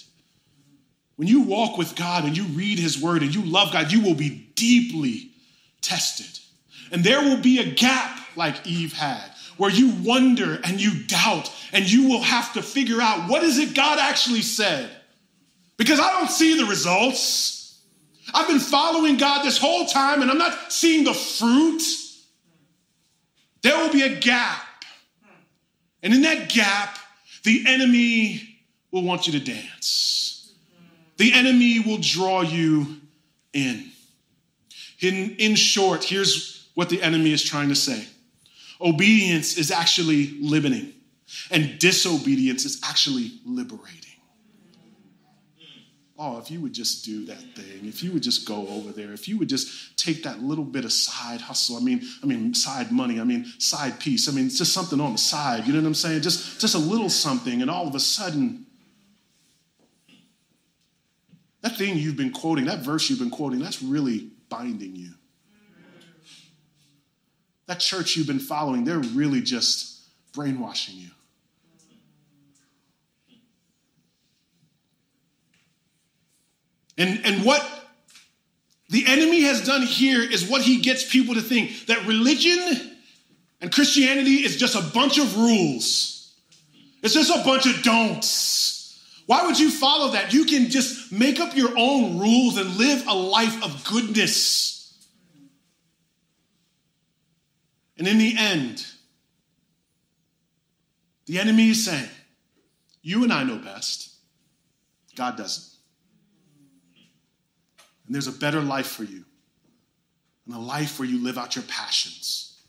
When 1.15 1.27
you 1.27 1.41
walk 1.41 1.77
with 1.77 1.95
God 1.95 2.25
and 2.25 2.35
you 2.37 2.43
read 2.43 2.77
His 2.77 3.01
Word 3.01 3.21
and 3.21 3.33
you 3.33 3.43
love 3.43 3.71
God, 3.71 3.91
you 3.91 4.01
will 4.01 4.15
be 4.15 4.49
deeply 4.55 5.31
tested. 5.81 6.39
And 6.91 7.03
there 7.03 7.21
will 7.21 7.41
be 7.41 7.59
a 7.59 7.71
gap 7.71 8.19
like 8.35 8.67
Eve 8.67 8.93
had 8.93 9.34
where 9.57 9.69
you 9.69 9.93
wonder 10.03 10.59
and 10.63 10.81
you 10.81 11.03
doubt 11.03 11.51
and 11.71 11.89
you 11.89 12.09
will 12.09 12.21
have 12.21 12.53
to 12.53 12.61
figure 12.61 13.01
out 13.01 13.29
what 13.29 13.43
is 13.43 13.57
it 13.57 13.73
God 13.73 13.99
actually 13.99 14.41
said? 14.41 14.89
Because 15.77 15.99
I 15.99 16.11
don't 16.19 16.29
see 16.29 16.57
the 16.57 16.65
results. 16.65 17.79
I've 18.33 18.47
been 18.47 18.59
following 18.59 19.17
God 19.17 19.43
this 19.43 19.57
whole 19.57 19.85
time 19.85 20.21
and 20.21 20.31
I'm 20.31 20.37
not 20.37 20.71
seeing 20.71 21.03
the 21.03 21.13
fruit. 21.13 21.81
There 23.61 23.77
will 23.77 23.91
be 23.91 24.03
a 24.03 24.19
gap. 24.19 24.61
And 26.03 26.13
in 26.13 26.21
that 26.21 26.49
gap, 26.49 26.97
the 27.43 27.63
enemy 27.67 28.59
will 28.91 29.03
want 29.03 29.27
you 29.27 29.39
to 29.39 29.39
dance. 29.39 30.53
The 31.17 31.33
enemy 31.33 31.79
will 31.79 31.97
draw 31.99 32.41
you 32.41 32.97
in. 33.53 33.91
In, 34.99 35.35
in 35.37 35.55
short, 35.55 36.03
here's 36.03 36.67
what 36.73 36.89
the 36.89 37.01
enemy 37.01 37.31
is 37.31 37.43
trying 37.43 37.69
to 37.69 37.75
say 37.75 38.05
Obedience 38.81 39.57
is 39.57 39.71
actually 39.71 40.37
limiting, 40.41 40.93
and 41.51 41.79
disobedience 41.79 42.65
is 42.65 42.81
actually 42.83 43.39
liberating. 43.45 44.01
Oh, 46.17 46.37
if 46.37 46.49
you 46.49 46.61
would 46.61 46.73
just 46.73 47.03
do 47.03 47.25
that 47.25 47.41
thing, 47.55 47.85
if 47.85 48.01
you 48.01 48.13
would 48.13 48.23
just 48.23 48.47
go 48.47 48.67
over 48.69 48.91
there, 48.91 49.11
if 49.11 49.27
you 49.27 49.37
would 49.37 49.49
just 49.49 49.97
take 49.97 50.23
that 50.23 50.41
little 50.41 50.63
bit 50.63 50.85
of 50.85 50.93
side 50.93 51.41
hustle, 51.41 51.75
I 51.75 51.81
mean, 51.81 52.03
I 52.23 52.25
mean, 52.25 52.53
side 52.53 52.89
money, 52.89 53.19
I 53.19 53.25
mean, 53.25 53.45
side 53.57 53.99
piece, 53.99 54.29
I 54.29 54.31
mean, 54.31 54.45
it's 54.45 54.57
just 54.57 54.73
something 54.73 55.01
on 55.01 55.11
the 55.11 55.17
side, 55.17 55.67
you 55.67 55.73
know 55.73 55.81
what 55.81 55.87
I'm 55.87 55.93
saying? 55.93 56.21
Just, 56.21 56.61
just 56.61 56.73
a 56.73 56.79
little 56.79 57.09
something, 57.09 57.61
and 57.61 57.69
all 57.69 57.85
of 57.85 57.95
a 57.95 57.99
sudden, 57.99 58.65
that 61.61 61.75
thing 61.77 61.97
you've 61.97 62.15
been 62.15 62.31
quoting, 62.31 62.65
that 62.65 62.79
verse 62.79 63.09
you've 63.09 63.19
been 63.19 63.29
quoting, 63.29 63.59
that's 63.59 63.83
really 63.83 64.29
binding 64.47 64.95
you 64.95 65.11
that 67.67 67.79
church 67.79 68.15
you've 68.15 68.27
been 68.27 68.39
following, 68.39 68.83
they're 68.83 68.99
really 68.99 69.41
just 69.41 70.01
brainwashing 70.33 70.95
you. 70.95 71.09
And, 76.97 77.25
and 77.25 77.43
what 77.43 77.65
the 78.89 79.05
enemy 79.07 79.41
has 79.41 79.65
done 79.65 79.81
here 79.81 80.21
is 80.21 80.47
what 80.47 80.61
he 80.61 80.77
gets 80.81 81.09
people 81.09 81.35
to 81.35 81.41
think 81.41 81.87
that 81.87 82.05
religion 82.05 82.95
and 83.61 83.71
Christianity 83.71 84.45
is 84.45 84.57
just 84.57 84.75
a 84.75 84.93
bunch 84.93 85.17
of 85.17 85.35
rules. 85.37 86.33
It's 87.01 87.13
just 87.13 87.29
a 87.29 87.43
bunch 87.43 87.65
of 87.65 87.83
don'ts. 87.83 88.75
Why 89.25 89.45
would 89.45 89.59
you 89.59 89.71
follow 89.71 90.11
that? 90.11 90.33
You 90.33 90.45
can 90.45 90.69
just 90.69 91.11
make 91.11 91.39
up 91.39 91.55
your 91.55 91.71
own 91.77 92.19
rules 92.19 92.57
and 92.57 92.77
live 92.77 93.07
a 93.07 93.13
life 93.13 93.63
of 93.63 93.83
goodness. 93.85 94.74
And 97.97 98.07
in 98.07 98.17
the 98.17 98.35
end, 98.37 98.85
the 101.25 101.39
enemy 101.39 101.69
is 101.69 101.85
saying, 101.85 102.09
You 103.01 103.23
and 103.23 103.31
I 103.31 103.43
know 103.43 103.57
best. 103.57 104.11
God 105.15 105.37
doesn't. 105.37 105.73
And 108.05 108.13
there's 108.13 108.27
a 108.27 108.31
better 108.31 108.61
life 108.61 108.87
for 108.87 109.03
you, 109.03 109.25
and 110.45 110.55
a 110.55 110.59
life 110.59 110.99
where 110.99 111.07
you 111.07 111.23
live 111.23 111.37
out 111.37 111.55
your 111.55 111.65
passions, 111.65 112.61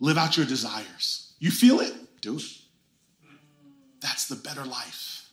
live 0.00 0.18
out 0.18 0.36
your 0.36 0.46
desires. 0.46 1.32
You 1.38 1.50
feel 1.50 1.80
it? 1.80 1.94
Do 2.20 2.36
it. 2.36 2.42
That's 4.00 4.28
the 4.28 4.36
better 4.36 4.64
life, 4.64 5.30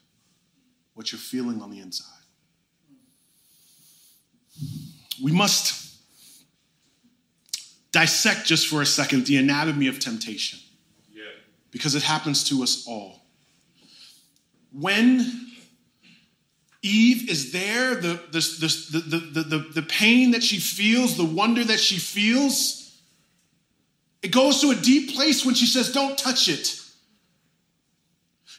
what 0.93 1.11
you're 1.11 1.19
feeling 1.19 1.61
on 1.61 1.71
the 1.71 1.79
inside. 1.79 2.13
We 5.21 5.31
must 5.31 5.86
dissect 7.91 8.45
just 8.45 8.67
for 8.67 8.81
a 8.81 8.85
second 8.85 9.25
the 9.25 9.37
anatomy 9.37 9.87
of 9.87 9.99
temptation. 9.99 10.59
Yeah. 11.11 11.23
Because 11.71 11.95
it 11.95 12.03
happens 12.03 12.43
to 12.49 12.63
us 12.63 12.85
all. 12.87 13.21
When 14.71 15.47
Eve 16.81 17.29
is 17.29 17.51
there, 17.51 17.95
the, 17.95 18.21
the, 18.31 18.39
the, 18.39 18.99
the, 18.99 19.41
the, 19.41 19.57
the, 19.75 19.81
pain 19.81 20.31
that 20.31 20.43
she 20.43 20.59
feels, 20.59 21.17
the 21.17 21.25
wonder 21.25 21.63
that 21.63 21.79
she 21.79 21.97
feels, 21.97 22.99
it 24.21 24.31
goes 24.31 24.61
to 24.61 24.71
a 24.71 24.75
deep 24.75 25.13
place 25.15 25.45
when 25.45 25.55
she 25.55 25.65
says, 25.65 25.91
Don't 25.91 26.17
touch 26.17 26.47
it. 26.47 26.79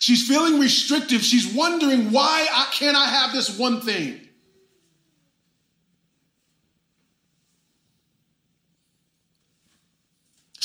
She's 0.00 0.26
feeling 0.26 0.60
restrictive. 0.60 1.22
She's 1.22 1.52
wondering, 1.54 2.10
Why 2.10 2.46
I, 2.50 2.68
can't 2.72 2.96
I 2.96 3.06
have 3.06 3.32
this 3.32 3.56
one 3.58 3.80
thing? 3.80 4.27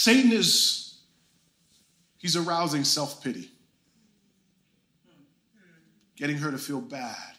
Satan 0.04 0.34
is, 0.34 1.00
he's 2.18 2.36
arousing 2.36 2.84
self 2.84 3.24
pity, 3.24 3.50
getting 6.18 6.36
her 6.36 6.52
to 6.52 6.58
feel 6.58 6.82
bad 6.82 7.38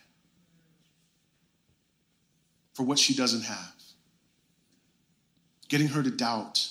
for 2.72 2.84
what 2.84 2.98
she 2.98 3.12
doesn't 3.12 3.42
have, 3.42 3.74
getting 5.68 5.88
her 5.88 6.02
to 6.02 6.10
doubt 6.10 6.66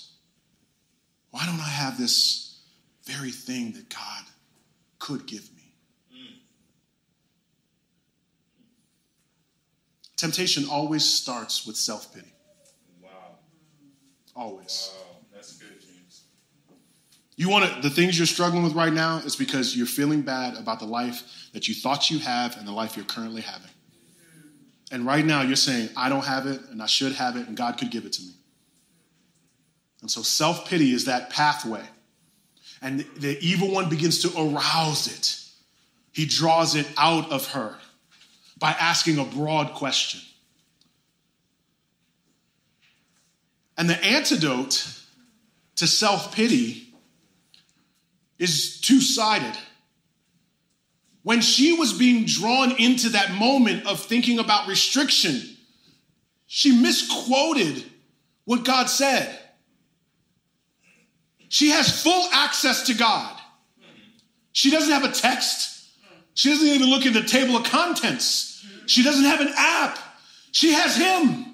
why 1.30 1.46
don't 1.46 1.60
I 1.60 1.70
have 1.70 2.00
this 2.00 2.60
very 3.04 3.30
thing 3.30 3.74
that 3.74 3.88
God 3.90 4.24
could 4.98 5.28
give 5.28 5.48
me? 5.56 5.76
Temptation 10.18 10.66
always 10.68 11.06
starts 11.06 11.68
with 11.68 11.78
self 11.78 12.12
pity. 12.16 12.34
Wow. 13.00 13.10
Always. 14.36 14.92
Wow. 14.96 15.13
You 17.36 17.50
want 17.50 17.74
to, 17.74 17.82
the 17.82 17.90
things 17.90 18.18
you're 18.18 18.28
struggling 18.28 18.64
with 18.64 18.74
right 18.74 18.94
now 18.94 19.18
is 19.18 19.36
because 19.36 19.76
you're 19.76 19.88
feeling 19.88 20.22
bad 20.22 20.56
about 20.56 20.80
the 20.80 20.86
life 20.86 21.50
that 21.54 21.68
you 21.68 21.74
thought 21.74 22.12
you 22.12 22.20
have 22.20 22.58
and 22.58 22.68
the 22.68 22.72
life 22.72 22.96
you're 22.96 23.06
currently 23.06 23.42
having. 23.42 23.70
And 24.92 25.06
right 25.06 25.26
now 25.26 25.42
you're 25.42 25.56
saying, 25.56 25.90
I 25.98 26.10
don't 26.10 26.26
have 26.26 26.46
it 26.46 26.62
and 26.70 26.82
I 26.82 26.86
should 26.86 27.14
have 27.14 27.36
it 27.36 27.48
and 27.48 27.58
God 27.58 27.78
could 27.80 27.90
give 27.90 28.06
it 28.06 28.14
to 28.14 28.22
me. 28.22 28.34
And 30.02 30.12
so 30.12 30.22
self 30.22 30.68
pity 30.68 30.92
is 30.92 31.06
that 31.06 31.32
pathway. 31.32 31.84
And 32.82 33.00
the 33.18 33.38
evil 33.40 33.72
one 33.72 33.90
begins 33.90 34.22
to 34.24 34.40
arouse 34.40 35.08
it. 35.08 35.40
He 36.12 36.26
draws 36.26 36.76
it 36.76 36.86
out 36.98 37.32
of 37.32 37.48
her 37.54 37.78
by 38.60 38.72
asking 38.72 39.18
a 39.18 39.24
broad 39.24 39.74
question. 39.74 40.20
And 43.78 43.90
the 43.90 44.02
antidote 44.06 45.03
to 45.76 45.88
self 45.88 46.36
pity 46.36 46.94
is 48.40 48.80
two 48.82 49.02
sided. 49.02 49.58
when 51.24 51.40
she 51.40 51.72
was 51.72 51.94
being 51.94 52.26
drawn 52.26 52.72
into 52.74 53.10
that 53.10 53.32
moment 53.32 53.86
of 53.88 54.00
thinking 54.00 54.40
about 54.40 54.68
restriction, 54.68 55.42
she 56.48 56.72
misquoted 56.72 57.84
what 58.44 58.66
God 58.66 58.88
said. 58.90 59.40
She 61.48 61.70
has 61.70 62.04
full 62.04 62.28
access 62.34 62.88
to 62.88 62.94
God. 62.94 63.40
She 64.52 64.70
doesn't 64.70 64.92
have 64.92 65.06
a 65.06 65.12
text. 65.12 65.88
She 66.34 66.50
doesn't 66.50 66.68
even 66.68 66.90
look 66.90 67.06
at 67.06 67.14
the 67.14 67.24
table 67.24 67.56
of 67.56 67.64
contents. 67.64 68.66
She 68.86 69.02
doesn't 69.04 69.24
have 69.24 69.40
an 69.40 69.54
app. 69.56 69.98
She 70.52 70.74
has 70.74 70.98
Him. 70.98 71.53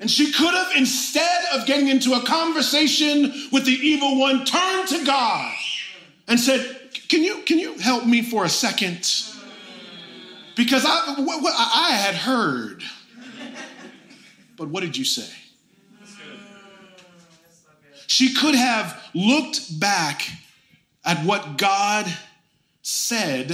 And 0.00 0.10
she 0.10 0.32
could 0.32 0.54
have, 0.54 0.74
instead 0.76 1.44
of 1.52 1.66
getting 1.66 1.88
into 1.88 2.14
a 2.14 2.24
conversation 2.24 3.32
with 3.52 3.66
the 3.66 3.72
evil 3.72 4.18
one, 4.18 4.46
turned 4.46 4.88
to 4.88 5.04
God 5.04 5.54
and 6.26 6.40
said, 6.40 6.90
Can 7.08 7.22
you, 7.22 7.42
can 7.42 7.58
you 7.58 7.76
help 7.78 8.06
me 8.06 8.22
for 8.22 8.46
a 8.46 8.48
second? 8.48 9.06
Because 10.56 10.84
I, 10.86 11.14
I 11.18 11.90
had 11.92 12.14
heard. 12.14 12.82
But 14.56 14.68
what 14.68 14.80
did 14.80 14.96
you 14.96 15.04
say? 15.04 15.30
She 18.06 18.34
could 18.34 18.54
have 18.54 19.02
looked 19.14 19.78
back 19.78 20.22
at 21.04 21.24
what 21.24 21.58
God 21.58 22.06
said 22.82 23.52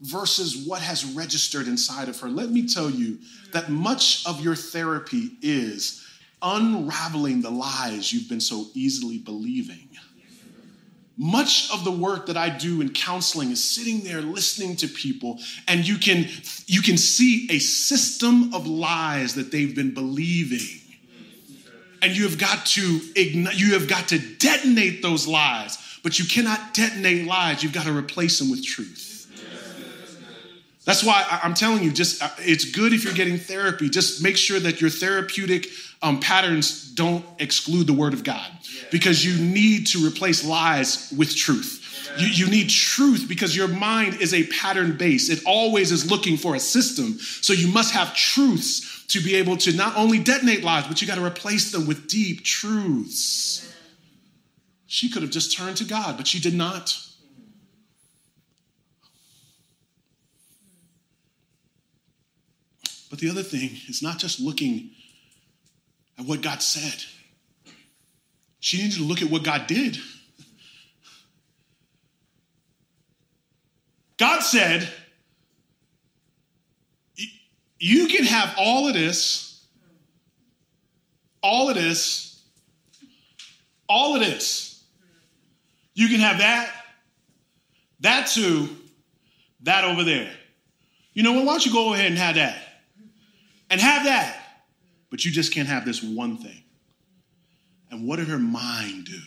versus 0.00 0.66
what 0.66 0.80
has 0.80 1.04
registered 1.04 1.66
inside 1.66 2.08
of 2.08 2.18
her. 2.20 2.28
Let 2.28 2.50
me 2.50 2.66
tell 2.66 2.88
you 2.88 3.18
that 3.52 3.68
much 3.70 4.26
of 4.26 4.42
your 4.42 4.54
therapy 4.56 5.32
is 5.42 6.06
unraveling 6.42 7.42
the 7.42 7.50
lies 7.50 8.12
you've 8.12 8.28
been 8.28 8.40
so 8.40 8.66
easily 8.74 9.18
believing. 9.18 9.88
Much 11.16 11.70
of 11.70 11.84
the 11.84 11.90
work 11.90 12.26
that 12.26 12.36
I 12.38 12.48
do 12.48 12.80
in 12.80 12.94
counseling 12.94 13.50
is 13.50 13.62
sitting 13.62 14.00
there 14.00 14.22
listening 14.22 14.76
to 14.76 14.88
people 14.88 15.38
and 15.68 15.86
you 15.86 15.98
can 15.98 16.26
you 16.66 16.80
can 16.80 16.96
see 16.96 17.46
a 17.50 17.58
system 17.58 18.54
of 18.54 18.66
lies 18.66 19.34
that 19.34 19.52
they've 19.52 19.74
been 19.74 19.92
believing. 19.92 20.80
And 22.02 22.16
you 22.16 22.22
have 22.22 22.38
got 22.38 22.64
to 22.64 23.00
ignite, 23.14 23.58
you 23.58 23.74
have 23.74 23.86
got 23.86 24.08
to 24.08 24.18
detonate 24.18 25.02
those 25.02 25.26
lies 25.26 25.76
but 26.02 26.18
you 26.18 26.24
cannot 26.24 26.72
detonate 26.72 27.26
lies. 27.26 27.62
You've 27.62 27.74
got 27.74 27.84
to 27.84 27.94
replace 27.94 28.38
them 28.38 28.50
with 28.50 28.64
truth 28.64 29.09
that's 30.84 31.04
why 31.04 31.24
i'm 31.42 31.54
telling 31.54 31.82
you 31.82 31.90
just 31.90 32.22
uh, 32.22 32.28
it's 32.38 32.64
good 32.64 32.92
if 32.92 33.04
you're 33.04 33.14
getting 33.14 33.38
therapy 33.38 33.88
just 33.88 34.22
make 34.22 34.36
sure 34.36 34.58
that 34.58 34.80
your 34.80 34.90
therapeutic 34.90 35.66
um, 36.02 36.18
patterns 36.18 36.90
don't 36.92 37.24
exclude 37.38 37.86
the 37.86 37.92
word 37.92 38.14
of 38.14 38.24
god 38.24 38.50
because 38.90 39.24
you 39.24 39.42
need 39.44 39.86
to 39.86 40.06
replace 40.06 40.44
lies 40.44 41.12
with 41.16 41.34
truth 41.34 41.80
you, 42.18 42.26
you, 42.26 42.50
need 42.50 42.68
truth 42.68 43.26
because 43.28 43.56
your 43.56 43.68
mind 43.68 44.20
is 44.20 44.34
a 44.34 44.44
pattern 44.48 44.96
base. 44.96 45.28
It 45.28 45.42
always 45.46 45.92
is 45.92 46.10
looking 46.10 46.36
for 46.36 46.54
a 46.54 46.60
system. 46.60 47.18
So 47.18 47.52
you 47.52 47.68
must 47.68 47.94
have 47.94 48.14
truths 48.14 49.04
to 49.08 49.20
be 49.20 49.36
able 49.36 49.56
to 49.58 49.72
not 49.72 49.96
only 49.96 50.18
detonate 50.18 50.64
lies, 50.64 50.86
but 50.86 51.00
you 51.00 51.08
got 51.08 51.16
to 51.16 51.24
replace 51.24 51.72
them 51.72 51.86
with 51.86 52.08
deep 52.08 52.44
truths. 52.44 53.72
She 54.86 55.08
could 55.08 55.22
have 55.22 55.30
just 55.30 55.56
turned 55.56 55.76
to 55.78 55.84
God, 55.84 56.16
but 56.16 56.26
she 56.26 56.40
did 56.40 56.54
not. 56.54 56.96
The 63.20 63.30
other 63.30 63.42
thing 63.42 63.70
is 63.88 64.02
not 64.02 64.18
just 64.18 64.40
looking 64.40 64.90
at 66.18 66.24
what 66.26 66.42
God 66.42 66.62
said, 66.62 67.04
she 68.58 68.78
needed 68.78 68.98
to 68.98 69.04
look 69.04 69.22
at 69.22 69.30
what 69.30 69.42
God 69.42 69.66
did. 69.66 69.98
God 74.16 74.40
said, 74.40 74.86
you 77.78 78.06
can 78.08 78.24
have 78.24 78.54
all 78.58 78.86
of 78.86 78.92
this, 78.92 79.64
all 81.42 81.70
of 81.70 81.74
this, 81.74 82.42
all 83.88 84.14
of 84.14 84.20
this. 84.20 84.82
You 85.94 86.08
can 86.08 86.20
have 86.20 86.38
that, 86.38 86.70
that 88.00 88.26
too, 88.26 88.68
that 89.62 89.84
over 89.84 90.04
there. 90.04 90.30
You 91.14 91.22
know 91.22 91.32
what? 91.32 91.44
Why 91.46 91.52
don't 91.54 91.66
you 91.66 91.72
go 91.72 91.94
ahead 91.94 92.06
and 92.06 92.18
have 92.18 92.34
that? 92.34 92.56
And 93.70 93.80
have 93.80 94.04
that. 94.04 94.36
But 95.10 95.24
you 95.24 95.30
just 95.30 95.52
can't 95.52 95.68
have 95.68 95.84
this 95.84 96.02
one 96.02 96.36
thing. 96.36 96.62
And 97.90 98.06
what 98.06 98.16
did 98.16 98.28
her 98.28 98.38
mind 98.38 99.06
do? 99.06 99.20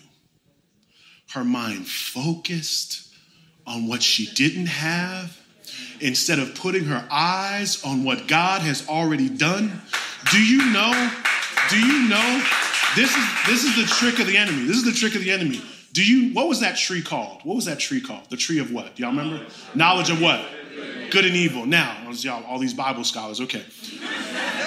Her 1.31 1.43
mind 1.43 1.87
focused 1.87 3.13
on 3.65 3.87
what 3.87 4.03
she 4.03 4.27
didn't 4.33 4.67
have 4.67 5.37
instead 5.99 6.39
of 6.39 6.55
putting 6.55 6.85
her 6.85 7.05
eyes 7.09 7.83
on 7.83 8.03
what 8.03 8.27
God 8.27 8.61
has 8.61 8.87
already 8.87 9.29
done. 9.29 9.81
Do 10.31 10.43
you 10.43 10.71
know? 10.71 11.11
Do 11.69 11.79
you 11.79 12.07
know? 12.07 12.43
This 12.95 13.15
is 13.15 13.25
this 13.47 13.63
is 13.63 13.75
the 13.75 13.91
trick 13.95 14.19
of 14.19 14.27
the 14.27 14.37
enemy. 14.37 14.65
This 14.65 14.77
is 14.77 14.85
the 14.85 14.91
trick 14.91 15.15
of 15.15 15.23
the 15.23 15.31
enemy. 15.31 15.61
Do 15.93 16.03
you 16.03 16.33
what 16.33 16.47
was 16.47 16.59
that 16.59 16.77
tree 16.77 17.01
called? 17.01 17.41
What 17.43 17.55
was 17.55 17.65
that 17.65 17.79
tree 17.79 18.01
called? 18.01 18.29
The 18.29 18.37
tree 18.37 18.59
of 18.59 18.71
what? 18.71 18.95
Do 18.95 19.03
y'all 19.03 19.11
remember? 19.11 19.45
Knowledge 19.73 20.09
of 20.09 20.21
what? 20.21 20.45
Good 21.09 21.25
and 21.25 21.35
evil. 21.35 21.65
Now, 21.65 22.09
y'all, 22.11 22.43
all 22.45 22.57
these 22.57 22.73
Bible 22.73 23.03
scholars, 23.03 23.39
okay. 23.41 23.63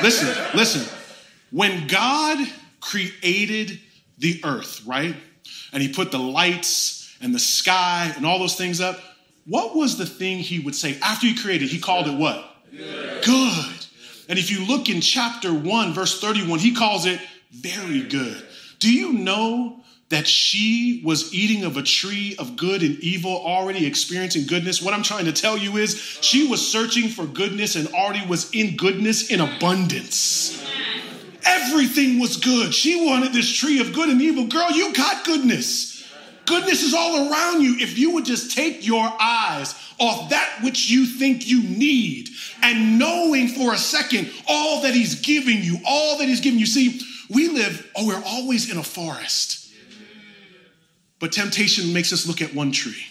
Listen, 0.02 0.28
listen. 0.56 0.92
When 1.50 1.86
God 1.86 2.46
created 2.80 3.80
the 4.18 4.40
earth, 4.44 4.84
right? 4.86 5.16
And 5.72 5.82
he 5.82 5.92
put 5.92 6.10
the 6.10 6.18
lights 6.18 7.16
and 7.20 7.34
the 7.34 7.38
sky 7.38 8.12
and 8.16 8.26
all 8.26 8.38
those 8.38 8.56
things 8.56 8.80
up, 8.80 8.98
what 9.46 9.76
was 9.76 9.96
the 9.96 10.06
thing 10.06 10.38
he 10.38 10.58
would 10.58 10.74
say 10.74 10.98
after 11.02 11.26
he 11.26 11.36
created? 11.36 11.68
He 11.68 11.78
called 11.78 12.08
it 12.08 12.18
what? 12.18 12.44
Good. 12.72 13.86
And 14.28 14.38
if 14.38 14.50
you 14.50 14.66
look 14.66 14.88
in 14.88 15.00
chapter 15.00 15.52
1, 15.54 15.94
verse 15.94 16.20
31, 16.20 16.58
he 16.58 16.74
calls 16.74 17.06
it 17.06 17.20
very 17.52 18.02
good. 18.02 18.44
Do 18.80 18.92
you 18.92 19.12
know 19.12 19.80
that 20.08 20.26
she 20.26 21.02
was 21.04 21.34
eating 21.34 21.64
of 21.64 21.76
a 21.76 21.82
tree 21.82 22.36
of 22.38 22.56
good 22.56 22.82
and 22.82 22.98
evil, 23.00 23.32
already 23.32 23.86
experiencing 23.86 24.46
goodness? 24.46 24.80
What 24.80 24.94
I'm 24.94 25.02
trying 25.02 25.24
to 25.24 25.32
tell 25.32 25.58
you 25.58 25.76
is 25.76 25.96
she 26.20 26.46
was 26.48 26.66
searching 26.66 27.08
for 27.08 27.26
goodness 27.26 27.74
and 27.74 27.88
already 27.88 28.24
was 28.26 28.50
in 28.52 28.76
goodness 28.76 29.30
in 29.30 29.40
abundance. 29.40 30.64
Everything 31.44 32.18
was 32.18 32.36
good. 32.36 32.74
She 32.74 33.06
wanted 33.06 33.32
this 33.32 33.50
tree 33.52 33.80
of 33.80 33.92
good 33.92 34.08
and 34.08 34.20
evil. 34.20 34.46
Girl, 34.46 34.70
you 34.70 34.92
got 34.92 35.24
goodness. 35.24 36.04
Goodness 36.44 36.84
is 36.84 36.94
all 36.94 37.30
around 37.30 37.62
you 37.62 37.76
if 37.78 37.98
you 37.98 38.12
would 38.12 38.24
just 38.24 38.56
take 38.56 38.86
your 38.86 39.08
eyes 39.20 39.74
off 39.98 40.30
that 40.30 40.60
which 40.62 40.88
you 40.88 41.06
think 41.06 41.48
you 41.48 41.62
need 41.62 42.28
and 42.62 42.98
knowing 42.98 43.48
for 43.48 43.72
a 43.72 43.78
second 43.78 44.30
all 44.48 44.82
that 44.82 44.94
He's 44.94 45.20
giving 45.20 45.62
you, 45.62 45.78
all 45.84 46.18
that 46.18 46.28
He's 46.28 46.40
giving 46.40 46.60
you. 46.60 46.66
See, 46.66 47.00
we 47.28 47.48
live, 47.48 47.90
oh, 47.96 48.06
we're 48.06 48.22
always 48.24 48.70
in 48.70 48.78
a 48.78 48.82
forest. 48.82 49.65
But 51.18 51.32
temptation 51.32 51.92
makes 51.92 52.12
us 52.12 52.26
look 52.26 52.42
at 52.42 52.54
one 52.54 52.72
tree. 52.72 53.06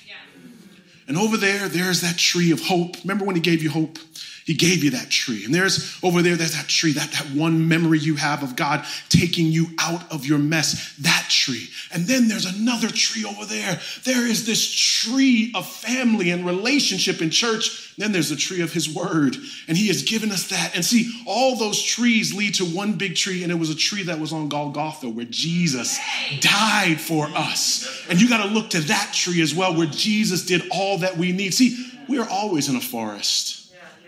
And 1.08 1.18
over 1.18 1.38
there, 1.38 1.68
there's 1.68 2.02
that 2.02 2.18
tree 2.18 2.52
of 2.52 2.62
hope. 2.62 2.96
Remember 3.04 3.26
when 3.26 3.36
He 3.36 3.42
gave 3.42 3.62
you 3.62 3.70
hope? 3.70 4.00
He 4.46 4.54
gave 4.54 4.84
you 4.84 4.92
that 4.92 5.10
tree. 5.10 5.44
And 5.44 5.54
there's 5.54 5.98
over 6.04 6.22
there, 6.22 6.36
there's 6.36 6.56
that 6.56 6.68
tree, 6.68 6.92
that, 6.94 7.12
that 7.14 7.26
one 7.36 7.68
memory 7.68 7.98
you 7.98 8.16
have 8.16 8.44
of 8.44 8.56
God 8.56 8.86
taking 9.10 9.48
you 9.48 9.70
out 9.80 10.12
of 10.12 10.24
your 10.24 10.38
mess, 10.38 10.96
that 10.98 11.26
tree. 11.30 11.68
And 11.92 12.06
then 12.06 12.28
there's 12.28 12.46
another 12.46 12.88
tree 12.90 13.26
over 13.26 13.44
there. 13.44 13.82
There 14.04 14.28
is 14.28 14.46
this 14.46 14.72
tree 14.72 15.52
of 15.56 15.68
family 15.68 16.30
and 16.30 16.46
relationship 16.46 17.24
in 17.24 17.32
church. 17.32 17.96
Then 17.98 18.12
there's 18.12 18.30
the 18.30 18.36
tree 18.36 18.62
of 18.62 18.72
His 18.72 18.88
Word. 18.88 19.36
And 19.68 19.76
He 19.76 19.88
has 19.88 20.04
given 20.04 20.32
us 20.32 20.50
that. 20.50 20.76
And 20.76 20.86
see, 20.86 21.12
all 21.26 21.56
those 21.56 21.82
trees 21.82 22.32
lead 22.32 22.54
to 22.56 22.66
one 22.66 22.94
big 22.94 23.16
tree. 23.16 23.42
And 23.42 23.52
it 23.52 23.56
was 23.56 23.72
a 23.72 23.76
tree 23.76 24.04
that 24.04 24.20
was 24.20 24.32
on 24.32 24.48
Golgotha 24.48 25.10
where 25.10 25.26
Jesus 25.28 26.00
died 26.40 27.02
for 27.02 27.26
us. 27.30 28.06
And 28.12 28.22
you 28.22 28.30
got 28.30 28.46
to 28.46 28.54
look 28.54 28.70
to 28.72 28.82
that 28.82 29.10
tree 29.12 29.42
as 29.42 29.56
well 29.56 29.76
where 29.76 29.88
Jesus 29.88 30.46
did 30.46 30.62
all 30.70 31.00
that 31.00 31.18
we 31.18 31.32
need. 31.32 31.56
See, 31.56 31.94
we 32.08 32.20
are 32.20 32.30
always 32.30 32.70
in 32.70 32.76
a 32.76 32.82
forest 32.82 33.65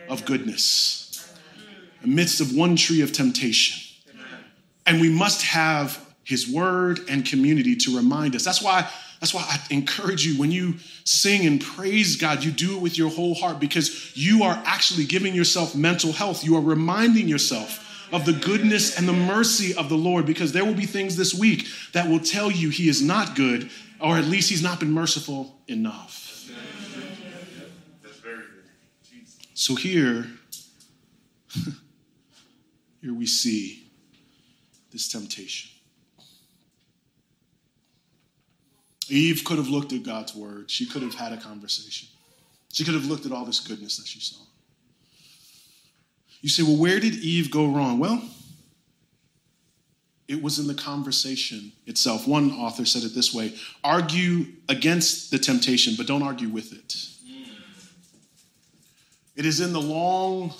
of 0.09 0.25
goodness, 0.25 1.33
amidst 2.03 2.41
of 2.41 2.55
one 2.55 2.75
tree 2.75 3.01
of 3.01 3.11
temptation. 3.11 3.83
And 4.85 5.01
we 5.01 5.09
must 5.09 5.43
have 5.43 6.03
his 6.23 6.49
word 6.49 6.99
and 7.09 7.25
community 7.25 7.75
to 7.75 7.95
remind 7.95 8.35
us. 8.35 8.43
That's 8.43 8.61
why 8.61 8.89
that's 9.19 9.33
why 9.33 9.41
I 9.47 9.59
encourage 9.73 10.25
you 10.25 10.39
when 10.39 10.51
you 10.51 10.75
sing 11.03 11.47
and 11.47 11.59
praise 11.59 12.17
God, 12.17 12.43
you 12.43 12.51
do 12.51 12.75
it 12.75 12.81
with 12.81 12.97
your 12.97 13.09
whole 13.09 13.33
heart 13.33 13.59
because 13.59 14.15
you 14.15 14.43
are 14.43 14.61
actually 14.63 15.05
giving 15.05 15.33
yourself 15.33 15.75
mental 15.75 16.11
health. 16.11 16.43
You 16.43 16.55
are 16.55 16.61
reminding 16.61 17.27
yourself 17.27 17.83
of 18.13 18.25
the 18.25 18.33
goodness 18.33 18.97
and 18.97 19.07
the 19.07 19.13
mercy 19.13 19.73
of 19.75 19.89
the 19.89 19.97
Lord 19.97 20.25
because 20.25 20.51
there 20.51 20.63
will 20.63 20.75
be 20.75 20.85
things 20.85 21.15
this 21.15 21.33
week 21.33 21.67
that 21.93 22.07
will 22.07 22.19
tell 22.19 22.51
you 22.51 22.69
he 22.69 22.87
is 22.87 23.01
not 23.01 23.35
good 23.35 23.69
or 23.99 24.17
at 24.17 24.25
least 24.25 24.49
he's 24.49 24.61
not 24.61 24.79
been 24.79 24.91
merciful 24.91 25.55
enough. 25.67 26.25
So 29.57 29.73
here, 29.73 30.27
here 33.01 33.11
we 33.11 33.25
see 33.25 33.89
this 34.91 35.07
temptation. 35.07 35.71
Eve 39.09 39.41
could 39.43 39.57
have 39.57 39.67
looked 39.67 39.93
at 39.93 40.03
God's 40.03 40.35
word. 40.35 40.69
She 40.69 40.85
could 40.85 41.01
have 41.01 41.15
had 41.15 41.33
a 41.33 41.37
conversation. 41.37 42.07
She 42.71 42.83
could 42.83 42.93
have 42.93 43.05
looked 43.05 43.25
at 43.25 43.31
all 43.31 43.45
this 43.45 43.59
goodness 43.59 43.97
that 43.97 44.05
she 44.05 44.19
saw. 44.19 44.43
You 46.41 46.49
say, 46.49 46.61
well, 46.61 46.77
where 46.77 46.99
did 46.99 47.15
Eve 47.15 47.49
go 47.49 47.65
wrong? 47.65 47.97
Well, 47.97 48.21
it 50.27 50.39
was 50.39 50.59
in 50.59 50.67
the 50.67 50.75
conversation 50.75 51.71
itself. 51.87 52.27
One 52.27 52.51
author 52.51 52.85
said 52.85 53.01
it 53.01 53.15
this 53.15 53.33
way 53.33 53.55
argue 53.83 54.45
against 54.69 55.31
the 55.31 55.39
temptation, 55.39 55.95
but 55.97 56.05
don't 56.05 56.21
argue 56.21 56.49
with 56.49 56.73
it. 56.73 57.16
It 59.38 59.45
is 59.45 59.62
in 59.62 59.71
the 59.71 59.82
long 59.82 60.54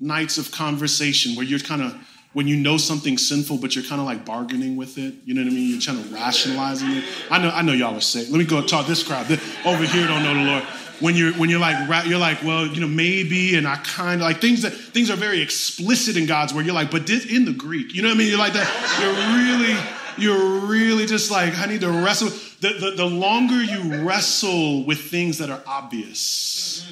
nights 0.00 0.38
of 0.38 0.50
conversation 0.50 1.36
where 1.36 1.44
you're 1.44 1.58
kind 1.58 1.82
of, 1.82 1.94
when 2.32 2.48
you 2.48 2.56
know 2.56 2.78
something's 2.78 3.28
sinful, 3.28 3.58
but 3.58 3.74
you're 3.74 3.84
kind 3.84 4.00
of 4.00 4.06
like 4.06 4.24
bargaining 4.24 4.76
with 4.76 4.96
it. 4.96 5.14
You 5.24 5.34
know 5.34 5.42
what 5.42 5.50
I 5.50 5.54
mean? 5.54 5.70
You're 5.70 5.80
trying 5.80 6.02
to 6.02 6.14
rationalize 6.14 6.80
it. 6.82 7.04
I 7.30 7.38
know, 7.38 7.50
I 7.50 7.62
know 7.62 7.72
y'all 7.72 7.96
are 7.96 8.00
sick. 8.00 8.28
Let 8.30 8.38
me 8.38 8.44
go 8.44 8.62
talk 8.62 8.86
this 8.86 9.02
crowd. 9.02 9.30
Over 9.66 9.84
here 9.84 10.06
don't 10.06 10.22
know 10.22 10.34
the 10.34 10.50
Lord 10.50 10.64
when 11.02 11.16
you're 11.16 11.32
when 11.32 11.50
you're 11.50 11.58
like 11.58 12.06
you're 12.06 12.18
like 12.18 12.42
well 12.44 12.64
you 12.64 12.80
know 12.80 12.86
maybe 12.86 13.56
and 13.56 13.66
I 13.66 13.76
kind 13.76 14.20
of 14.20 14.26
like 14.26 14.40
things 14.40 14.62
that 14.62 14.70
things 14.70 15.10
are 15.10 15.16
very 15.16 15.42
explicit 15.42 16.16
in 16.16 16.26
God's 16.26 16.54
word. 16.54 16.64
You're 16.64 16.74
like 16.74 16.90
but 16.90 17.06
this 17.06 17.26
in 17.26 17.44
the 17.44 17.52
Greek, 17.52 17.92
you 17.92 18.02
know 18.02 18.08
what 18.08 18.14
I 18.14 18.18
mean? 18.18 18.28
You're 18.28 18.38
like 18.38 18.52
that. 18.52 18.68
You're 19.00 19.16
really 19.42 19.76
you're 20.16 20.60
really 20.66 21.06
just 21.06 21.30
like 21.30 21.58
I 21.58 21.66
need 21.66 21.80
to 21.80 21.90
wrestle. 21.90 22.28
The, 22.60 22.74
the, 22.78 22.90
the 22.96 23.06
longer 23.06 23.60
you 23.60 24.04
wrestle 24.06 24.84
with 24.86 25.00
things 25.00 25.38
that 25.38 25.50
are 25.50 25.60
obvious, 25.66 26.86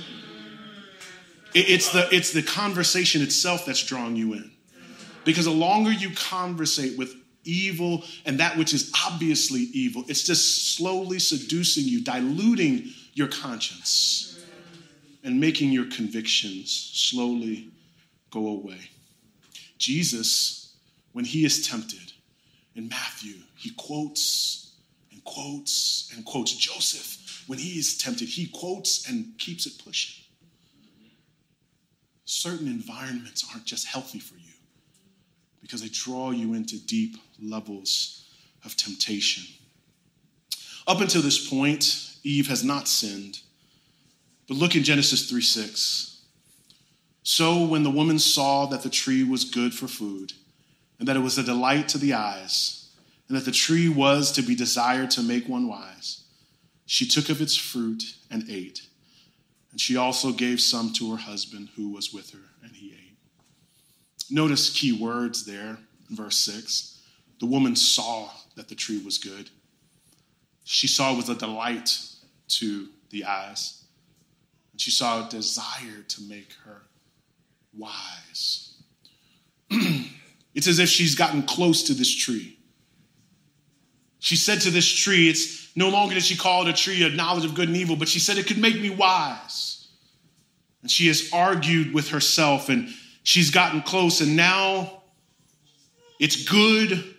it's 1.55 1.93
the 1.93 2.09
it's 2.15 2.33
the 2.33 2.43
conversation 2.43 3.23
itself 3.23 3.67
that's 3.67 3.85
drawing 3.85 4.17
you 4.17 4.35
in, 4.35 4.51
because 5.25 5.45
the 5.45 5.51
longer 5.51 5.93
you 5.93 6.11
conversate 6.15 6.97
with 6.99 7.15
evil 7.45 8.05
and 8.27 8.39
that 8.39 8.57
which 8.57 8.73
is 8.75 8.93
obviously 9.07 9.63
evil, 9.73 10.05
it's 10.09 10.23
just 10.23 10.77
slowly 10.77 11.19
seducing 11.19 11.85
you, 11.85 12.03
diluting 12.03 12.91
your 13.15 13.29
conscience 13.29 14.39
and 15.25 15.41
making 15.41 15.73
your 15.73 15.87
convictions 15.87 16.71
slowly 16.95 17.69
go 18.31 18.47
away. 18.47 18.91
Jesus, 19.79 20.75
when 21.13 21.25
he 21.25 21.45
is 21.45 21.67
tempted 21.67 22.13
in 22.77 22.89
Matthew, 22.89 23.37
he 23.57 23.71
quotes 23.71 24.75
and 25.11 25.23
quotes 25.25 26.13
and 26.15 26.25
quotes. 26.25 26.55
Joseph, 26.55 27.45
when 27.47 27.59
he 27.59 27.79
is 27.79 27.97
tempted, 27.99 28.29
he 28.29 28.47
quotes 28.47 29.09
and 29.09 29.37
keeps 29.39 29.67
it 29.67 29.83
pushing. 29.85 30.20
Certain 32.33 32.69
environments 32.69 33.45
aren't 33.53 33.65
just 33.65 33.89
healthy 33.89 34.21
for 34.21 34.37
you 34.37 34.53
because 35.61 35.83
they 35.83 35.89
draw 35.89 36.31
you 36.31 36.55
into 36.55 36.79
deep 36.79 37.17
levels 37.43 38.25
of 38.65 38.77
temptation. 38.77 39.43
Up 40.87 41.01
until 41.01 41.23
this 41.23 41.51
point, 41.51 42.15
Eve 42.23 42.47
has 42.47 42.63
not 42.63 42.87
sinned. 42.87 43.41
But 44.47 44.59
look 44.59 44.77
in 44.77 44.85
Genesis 44.85 45.29
3 45.29 45.41
6. 45.41 46.21
So 47.25 47.65
when 47.65 47.83
the 47.83 47.91
woman 47.91 48.21
saw 48.21 48.65
that 48.67 48.85
the 48.85 48.91
tree 48.91 49.25
was 49.25 49.45
good 49.45 49.75
for 49.75 49.89
food, 49.89 50.35
and 51.01 51.09
that 51.09 51.17
it 51.17 51.21
was 51.21 51.37
a 51.37 51.43
delight 51.43 51.89
to 51.89 51.99
the 51.99 52.15
eyes, 52.15 52.91
and 53.27 53.37
that 53.37 53.45
the 53.45 53.51
tree 53.51 53.89
was 53.89 54.31
to 54.33 54.43
be 54.43 54.55
desired 54.55 55.11
to 55.11 55.23
make 55.23 55.49
one 55.49 55.67
wise, 55.67 56.23
she 56.87 57.09
took 57.09 57.29
of 57.29 57.43
its 57.43 57.57
fruit 57.57 58.05
and 58.31 58.49
ate. 58.49 58.83
And 59.71 59.81
she 59.81 59.97
also 59.97 60.33
gave 60.33 60.61
some 60.61 60.93
to 60.95 61.13
her 61.13 61.17
husband 61.17 61.69
who 61.77 61.91
was 61.91 62.13
with 62.13 62.31
her, 62.31 62.51
and 62.63 62.73
he 62.75 62.93
ate. 62.93 63.17
Notice 64.31 64.71
key 64.71 64.93
words 64.93 65.45
there 65.45 65.79
in 66.09 66.17
verse 66.17 66.37
6. 66.39 67.01
The 67.41 67.47
woman 67.47 67.75
saw 67.77 68.31
that 68.57 68.69
the 68.69 68.75
tree 68.75 69.03
was 69.05 69.19
good. 69.19 69.51
She 70.65 70.87
saw 70.87 71.13
it 71.13 71.17
was 71.17 71.29
a 71.29 71.35
delight 71.35 71.99
to 72.49 72.89
the 73.11 73.25
eyes. 73.25 73.85
And 74.73 74.81
she 74.81 74.91
saw 74.91 75.27
a 75.27 75.31
desire 75.31 76.03
to 76.07 76.23
make 76.23 76.53
her 76.65 76.83
wise. 77.77 78.75
it's 79.71 80.69
as 80.69 80.79
if 80.79 80.89
she's 80.89 81.15
gotten 81.15 81.43
close 81.43 81.83
to 81.85 81.95
this 81.95 82.15
tree. 82.15 82.60
She 84.21 84.37
said 84.37 84.61
to 84.63 84.71
this 84.71 84.87
tree, 84.87 85.29
it's 85.29 85.75
no 85.75 85.89
longer 85.89 86.15
that 86.15 86.23
she 86.23 86.37
called 86.37 86.69
a 86.69 86.73
tree 86.73 87.05
of 87.05 87.15
knowledge 87.15 87.45
of 87.45 87.55
good 87.55 87.69
and 87.69 87.77
evil, 87.77 87.97
but 87.97 88.09
she 88.09 88.19
said 88.19 88.39
it 88.39 88.47
could 88.47 88.59
make 88.59 88.81
me 88.81 88.91
wise. 88.91 89.89
And 90.83 90.91
she 90.91 91.09
has 91.09 91.31
argued 91.33 91.93
with 91.93 92.11
herself 92.11 92.69
and 92.69 92.89
she's 93.23 93.51
gotten 93.51 93.83
close, 93.83 94.21
and 94.21 94.37
now 94.37 95.03
it's 96.19 96.45
good 96.45 97.17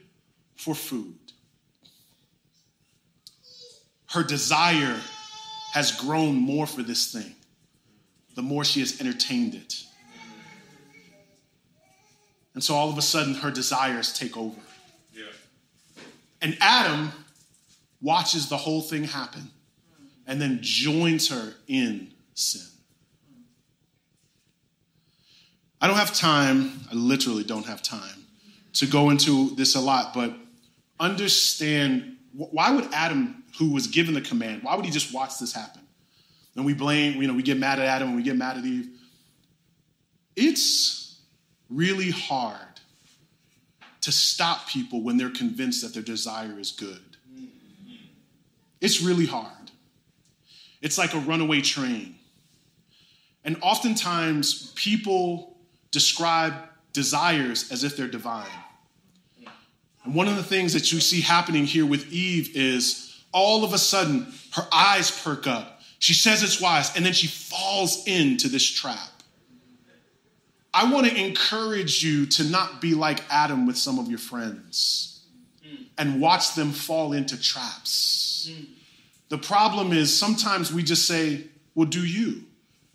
for 0.55 0.75
food. 0.75 1.15
Her 4.11 4.23
desire 4.23 4.99
has 5.73 5.91
grown 5.91 6.35
more 6.35 6.67
for 6.67 6.83
this 6.83 7.11
thing, 7.11 7.33
the 8.35 8.41
more 8.41 8.63
she 8.63 8.81
has 8.81 8.99
entertained 9.01 9.55
it. 9.55 9.83
And 12.53 12.63
so 12.63 12.75
all 12.75 12.89
of 12.89 12.97
a 12.97 13.01
sudden, 13.01 13.35
her 13.35 13.49
desires 13.49 14.13
take 14.13 14.37
over. 14.37 14.59
And 16.41 16.57
Adam 16.59 17.11
watches 18.01 18.49
the 18.49 18.57
whole 18.57 18.81
thing 18.81 19.03
happen 19.03 19.51
and 20.25 20.41
then 20.41 20.59
joins 20.61 21.29
her 21.29 21.53
in 21.67 22.11
sin. 22.33 22.65
I 25.79 25.87
don't 25.87 25.97
have 25.97 26.13
time, 26.13 26.81
I 26.91 26.95
literally 26.95 27.43
don't 27.43 27.65
have 27.65 27.81
time 27.81 28.25
to 28.73 28.85
go 28.85 29.09
into 29.09 29.55
this 29.55 29.75
a 29.75 29.79
lot, 29.79 30.13
but 30.13 30.33
understand 30.99 32.17
why 32.33 32.71
would 32.71 32.87
Adam 32.93 33.43
who 33.57 33.71
was 33.71 33.87
given 33.87 34.13
the 34.13 34.21
command, 34.21 34.63
why 34.63 34.75
would 34.75 34.85
he 34.85 34.91
just 34.91 35.13
watch 35.13 35.37
this 35.39 35.53
happen? 35.53 35.81
And 36.55 36.65
we 36.65 36.73
blame, 36.73 37.21
you 37.21 37.27
know, 37.27 37.33
we 37.33 37.43
get 37.43 37.57
mad 37.57 37.79
at 37.79 37.85
Adam 37.85 38.09
and 38.09 38.17
we 38.17 38.23
get 38.23 38.35
mad 38.35 38.57
at 38.57 38.65
Eve. 38.65 38.89
It's 40.35 41.19
really 41.69 42.11
hard 42.11 42.70
to 44.01 44.11
stop 44.11 44.67
people 44.67 45.01
when 45.01 45.17
they're 45.17 45.29
convinced 45.29 45.81
that 45.83 45.93
their 45.93 46.03
desire 46.03 46.59
is 46.59 46.71
good. 46.71 47.01
It's 48.79 49.01
really 49.01 49.27
hard. 49.27 49.71
It's 50.81 50.97
like 50.97 51.13
a 51.13 51.19
runaway 51.19 51.61
train. 51.61 52.15
And 53.43 53.57
oftentimes, 53.61 54.71
people 54.75 55.55
describe 55.91 56.53
desires 56.93 57.71
as 57.71 57.83
if 57.83 57.95
they're 57.95 58.07
divine. 58.07 58.47
And 60.03 60.15
one 60.15 60.27
of 60.27 60.35
the 60.35 60.43
things 60.43 60.73
that 60.73 60.91
you 60.91 60.99
see 60.99 61.21
happening 61.21 61.65
here 61.65 61.85
with 61.85 62.11
Eve 62.11 62.55
is 62.55 63.23
all 63.31 63.63
of 63.63 63.73
a 63.73 63.77
sudden 63.77 64.33
her 64.53 64.67
eyes 64.73 65.11
perk 65.11 65.45
up. 65.45 65.81
She 65.99 66.13
says 66.13 66.41
it's 66.41 66.59
wise, 66.59 66.95
and 66.95 67.05
then 67.05 67.13
she 67.13 67.27
falls 67.27 68.07
into 68.07 68.47
this 68.49 68.65
trap. 68.65 69.10
I 70.73 70.91
want 70.91 71.07
to 71.07 71.15
encourage 71.15 72.03
you 72.03 72.25
to 72.27 72.43
not 72.45 72.79
be 72.79 72.93
like 72.93 73.21
Adam 73.29 73.65
with 73.65 73.77
some 73.77 73.99
of 73.99 74.07
your 74.07 74.19
friends 74.19 75.23
and 75.97 76.21
watch 76.21 76.55
them 76.55 76.71
fall 76.71 77.13
into 77.13 77.39
traps. 77.39 78.49
The 79.29 79.37
problem 79.37 79.93
is 79.93 80.17
sometimes 80.17 80.73
we 80.73 80.83
just 80.83 81.05
say, 81.05 81.45
Well, 81.75 81.87
do 81.87 82.05
you? 82.05 82.43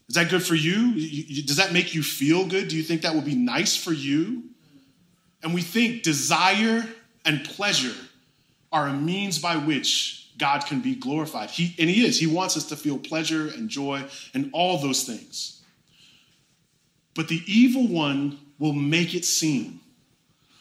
Is 0.09 0.15
that 0.15 0.31
good 0.31 0.43
for 0.43 0.55
you? 0.55 0.95
Does 1.43 1.57
that 1.57 1.73
make 1.73 1.95
you 1.95 2.03
feel 2.03 2.47
good? 2.47 2.69
Do 2.69 2.77
you 2.77 2.83
think 2.83 3.03
that 3.03 3.15
would 3.15 3.25
be 3.25 3.35
nice 3.35 3.77
for 3.77 3.93
you? 3.93 4.45
And 5.43 5.53
we 5.55 5.63
think 5.63 6.03
desire 6.03 6.85
and 7.25 7.45
pleasure 7.45 7.95
are 8.73 8.89
a 8.89 8.93
means 8.93 9.39
by 9.39 9.57
which 9.57 10.31
God 10.39 10.67
can 10.67 10.81
be 10.81 10.95
glorified. 10.95 11.51
He, 11.51 11.75
and 11.79 11.89
He 11.91 12.05
is. 12.05 12.19
He 12.19 12.27
wants 12.27 12.57
us 12.57 12.67
to 12.67 12.77
feel 12.77 12.99
pleasure 12.99 13.49
and 13.49 13.69
joy 13.69 14.05
and 14.35 14.51
all 14.53 14.79
those 14.79 15.05
things. 15.05 15.56
But 17.17 17.29
the 17.29 17.43
evil 17.47 17.89
one 17.89 18.39
will 18.59 18.75
make 18.75 19.15
it 19.15 19.25
seem 19.25 19.81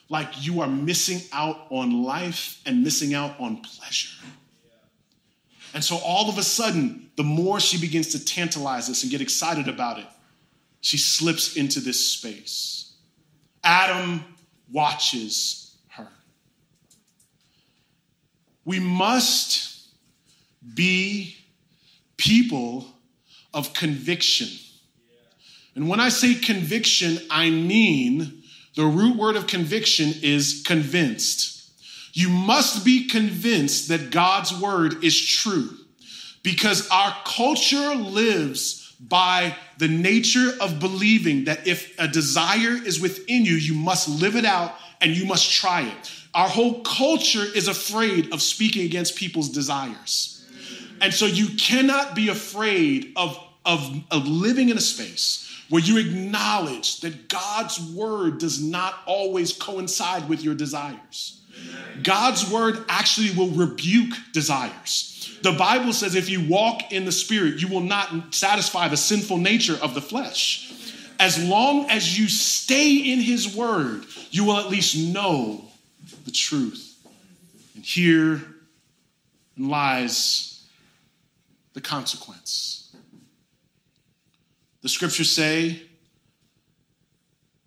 like 0.09 0.45
you 0.45 0.61
are 0.61 0.67
missing 0.67 1.21
out 1.33 1.67
on 1.69 2.03
life 2.03 2.61
and 2.65 2.83
missing 2.83 3.13
out 3.13 3.39
on 3.39 3.57
pleasure. 3.57 4.23
And 5.73 5.83
so 5.83 5.97
all 5.97 6.29
of 6.29 6.37
a 6.37 6.43
sudden, 6.43 7.09
the 7.17 7.23
more 7.23 7.59
she 7.59 7.79
begins 7.79 8.07
to 8.13 8.23
tantalize 8.23 8.89
us 8.89 9.03
and 9.03 9.11
get 9.11 9.19
excited 9.19 9.67
about 9.67 9.99
it, 9.99 10.07
she 10.79 10.97
slips 10.97 11.57
into 11.57 11.79
this 11.79 12.11
space. 12.11 12.93
Adam 13.63 14.23
watches 14.71 15.75
her. 15.89 16.07
we 18.63 18.79
must 18.79 19.87
be 20.73 21.35
people 22.17 22.85
of 23.53 23.73
conviction. 23.73 24.47
And 25.75 25.89
when 25.89 25.99
I 25.99 26.09
say 26.09 26.35
conviction, 26.35 27.19
I 27.29 27.49
mean 27.49 28.43
the 28.75 28.85
root 28.85 29.17
word 29.17 29.35
of 29.35 29.47
conviction 29.47 30.13
is 30.21 30.63
convinced. 30.65 31.69
You 32.13 32.29
must 32.29 32.85
be 32.85 33.07
convinced 33.07 33.89
that 33.89 34.09
God's 34.09 34.57
word 34.57 35.03
is 35.03 35.19
true 35.19 35.69
because 36.43 36.89
our 36.89 37.13
culture 37.25 37.95
lives 37.95 38.95
by 38.99 39.55
the 39.77 39.89
nature 39.89 40.51
of 40.61 40.79
believing 40.79 41.45
that 41.45 41.67
if 41.67 41.97
a 41.99 42.07
desire 42.07 42.77
is 42.85 43.01
within 43.01 43.43
you, 43.43 43.55
you 43.55 43.73
must 43.73 44.07
live 44.07 44.38
it 44.38 44.45
out 44.45 44.75
and 45.01 45.11
you 45.11 45.25
must 45.25 45.51
try 45.51 45.81
it. 45.81 46.11
Our 46.33 46.47
whole 46.47 46.81
culture 46.83 47.43
is 47.43 47.67
afraid 47.67 48.31
of 48.33 48.41
speaking 48.41 48.85
against 48.85 49.17
people's 49.17 49.49
desires. 49.49 50.45
And 51.01 51.13
so 51.13 51.25
you 51.25 51.47
cannot 51.57 52.15
be 52.15 52.29
afraid 52.29 53.11
of, 53.17 53.38
of, 53.65 54.03
of 54.11 54.25
living 54.25 54.69
in 54.69 54.77
a 54.77 54.81
space 54.81 55.44
where 55.69 55.82
you 55.82 55.97
acknowledge 55.97 57.01
that 57.01 57.28
God's 57.28 57.80
word 57.93 58.38
does 58.38 58.62
not 58.62 58.95
always 59.06 59.54
coincide 59.54 60.30
with 60.30 60.43
your 60.43 60.56
desires. 60.56 61.41
God's 62.04 62.49
word 62.49 62.84
actually 62.89 63.32
will 63.32 63.49
rebuke 63.49 64.13
desires. 64.34 65.12
The 65.41 65.54
Bible 65.54 65.93
says 65.93 66.15
if 66.15 66.30
you 66.30 66.47
walk 66.47 66.91
in 66.91 67.06
the 67.06 67.12
spirit, 67.12 67.62
you 67.62 67.67
will 67.67 67.82
not 67.82 68.34
satisfy 68.34 68.88
the 68.88 68.97
sinful 68.97 69.38
nature 69.38 69.78
of 69.82 69.93
the 69.93 70.01
flesh. 70.01 70.73
As 71.19 71.41
long 71.41 71.89
as 71.89 72.17
you 72.17 72.28
stay 72.28 72.97
in 72.97 73.19
his 73.19 73.56
word, 73.56 74.06
you 74.32 74.43
will 74.43 74.58
at 74.58 74.69
least 74.69 74.97
know 74.97 75.63
the 76.25 76.32
truth. 76.32 76.97
And 77.75 77.84
here 77.84 78.41
lies 79.58 80.67
the 81.73 81.82
consequence. 81.82 82.84
The 84.85 84.89
scriptures 84.89 85.31
say, 85.31 85.81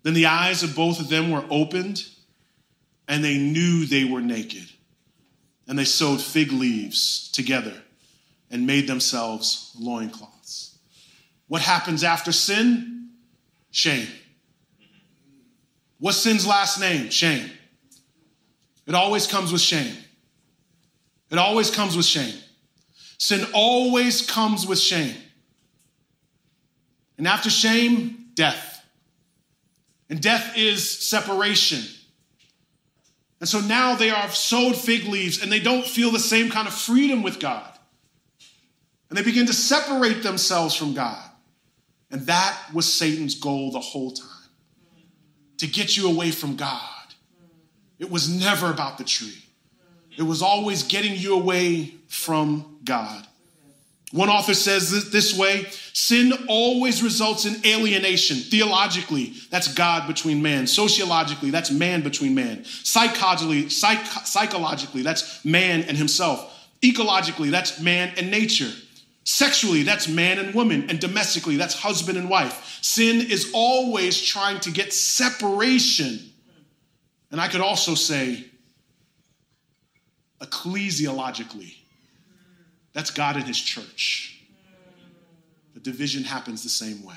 Then 0.03 0.13
the 0.13 0.27
eyes 0.27 0.63
of 0.63 0.73
both 0.73 1.01
of 1.01 1.09
them 1.09 1.31
were 1.31 1.43
opened, 1.49 2.05
and 3.09 3.21
they 3.21 3.37
knew 3.37 3.85
they 3.85 4.05
were 4.05 4.21
naked. 4.21 4.69
And 5.67 5.77
they 5.77 5.83
sewed 5.83 6.21
fig 6.21 6.53
leaves 6.53 7.29
together 7.33 7.73
and 8.49 8.65
made 8.65 8.87
themselves 8.87 9.75
loincloths. 9.77 10.77
What 11.49 11.61
happens 11.61 12.05
after 12.05 12.31
sin? 12.31 13.09
Shame. 13.69 14.07
What's 15.99 16.19
sin's 16.19 16.47
last 16.47 16.79
name? 16.79 17.09
Shame. 17.09 17.51
It 18.87 18.95
always 18.95 19.27
comes 19.27 19.51
with 19.51 19.59
shame. 19.59 19.97
It 21.29 21.37
always 21.37 21.69
comes 21.69 21.97
with 21.97 22.05
shame. 22.05 22.39
Sin 23.17 23.45
always 23.53 24.25
comes 24.25 24.65
with 24.65 24.79
shame. 24.79 25.17
And 27.19 27.27
after 27.27 27.49
shame, 27.49 28.29
death. 28.33 28.81
And 30.09 30.21
death 30.21 30.57
is 30.57 30.89
separation. 30.89 31.83
And 33.41 33.47
so 33.47 33.59
now 33.59 33.95
they 33.95 34.09
are 34.09 34.29
sewed 34.29 34.77
fig 34.77 35.03
leaves 35.03 35.43
and 35.43 35.51
they 35.51 35.59
don't 35.59 35.85
feel 35.85 36.11
the 36.11 36.19
same 36.19 36.49
kind 36.49 36.65
of 36.65 36.73
freedom 36.73 37.21
with 37.21 37.39
God. 37.39 37.77
And 39.09 39.17
they 39.17 39.21
begin 39.21 39.47
to 39.47 39.53
separate 39.53 40.23
themselves 40.23 40.73
from 40.73 40.93
God. 40.93 41.29
And 42.09 42.21
that 42.27 42.57
was 42.73 42.91
Satan's 42.91 43.35
goal 43.35 43.71
the 43.71 43.79
whole 43.81 44.11
time 44.11 44.27
to 45.57 45.67
get 45.67 45.97
you 45.97 46.09
away 46.09 46.31
from 46.31 46.55
God. 46.55 46.79
It 47.99 48.09
was 48.09 48.29
never 48.29 48.71
about 48.71 48.97
the 48.97 49.03
tree, 49.03 49.43
it 50.17 50.23
was 50.23 50.41
always 50.41 50.83
getting 50.83 51.15
you 51.15 51.35
away 51.35 51.95
from 52.07 52.79
God. 52.85 53.27
One 54.11 54.29
author 54.29 54.55
says 54.55 55.11
this 55.11 55.37
way 55.37 55.65
sin 55.93 56.33
always 56.47 57.03
results 57.03 57.45
in 57.45 57.63
alienation. 57.65 58.37
Theologically, 58.37 59.33
that's 59.51 59.71
God 59.73 60.07
between 60.07 60.41
man. 60.41 60.65
Sociologically, 60.65 61.51
that's 61.51 61.69
man 61.69 62.01
between 62.01 62.33
man. 62.33 62.65
Psychologically, 62.65 63.69
psych- 63.69 64.05
psychologically, 64.25 65.03
that's 65.03 65.45
man 65.45 65.83
and 65.83 65.95
himself. 65.95 66.67
Ecologically, 66.81 67.51
that's 67.51 67.79
man 67.79 68.13
and 68.17 68.31
nature. 68.31 68.71
Sexually, 69.25 69.83
that's 69.83 70.07
man 70.07 70.39
and 70.39 70.55
woman. 70.55 70.89
And 70.89 70.99
domestically, 70.99 71.57
that's 71.57 71.75
husband 71.75 72.17
and 72.17 72.29
wife. 72.29 72.79
Sin 72.81 73.21
is 73.21 73.51
always 73.53 74.19
trying 74.19 74.59
to 74.61 74.71
get 74.71 74.91
separation. 74.91 76.19
And 77.29 77.39
I 77.39 77.47
could 77.47 77.61
also 77.61 77.93
say, 77.93 78.45
ecclesiologically, 80.41 81.75
that's 82.93 83.11
God 83.11 83.35
and 83.35 83.45
His 83.45 83.59
church. 83.59 84.41
The 85.73 85.79
division 85.79 86.23
happens 86.23 86.63
the 86.63 86.69
same 86.69 87.03
way. 87.03 87.15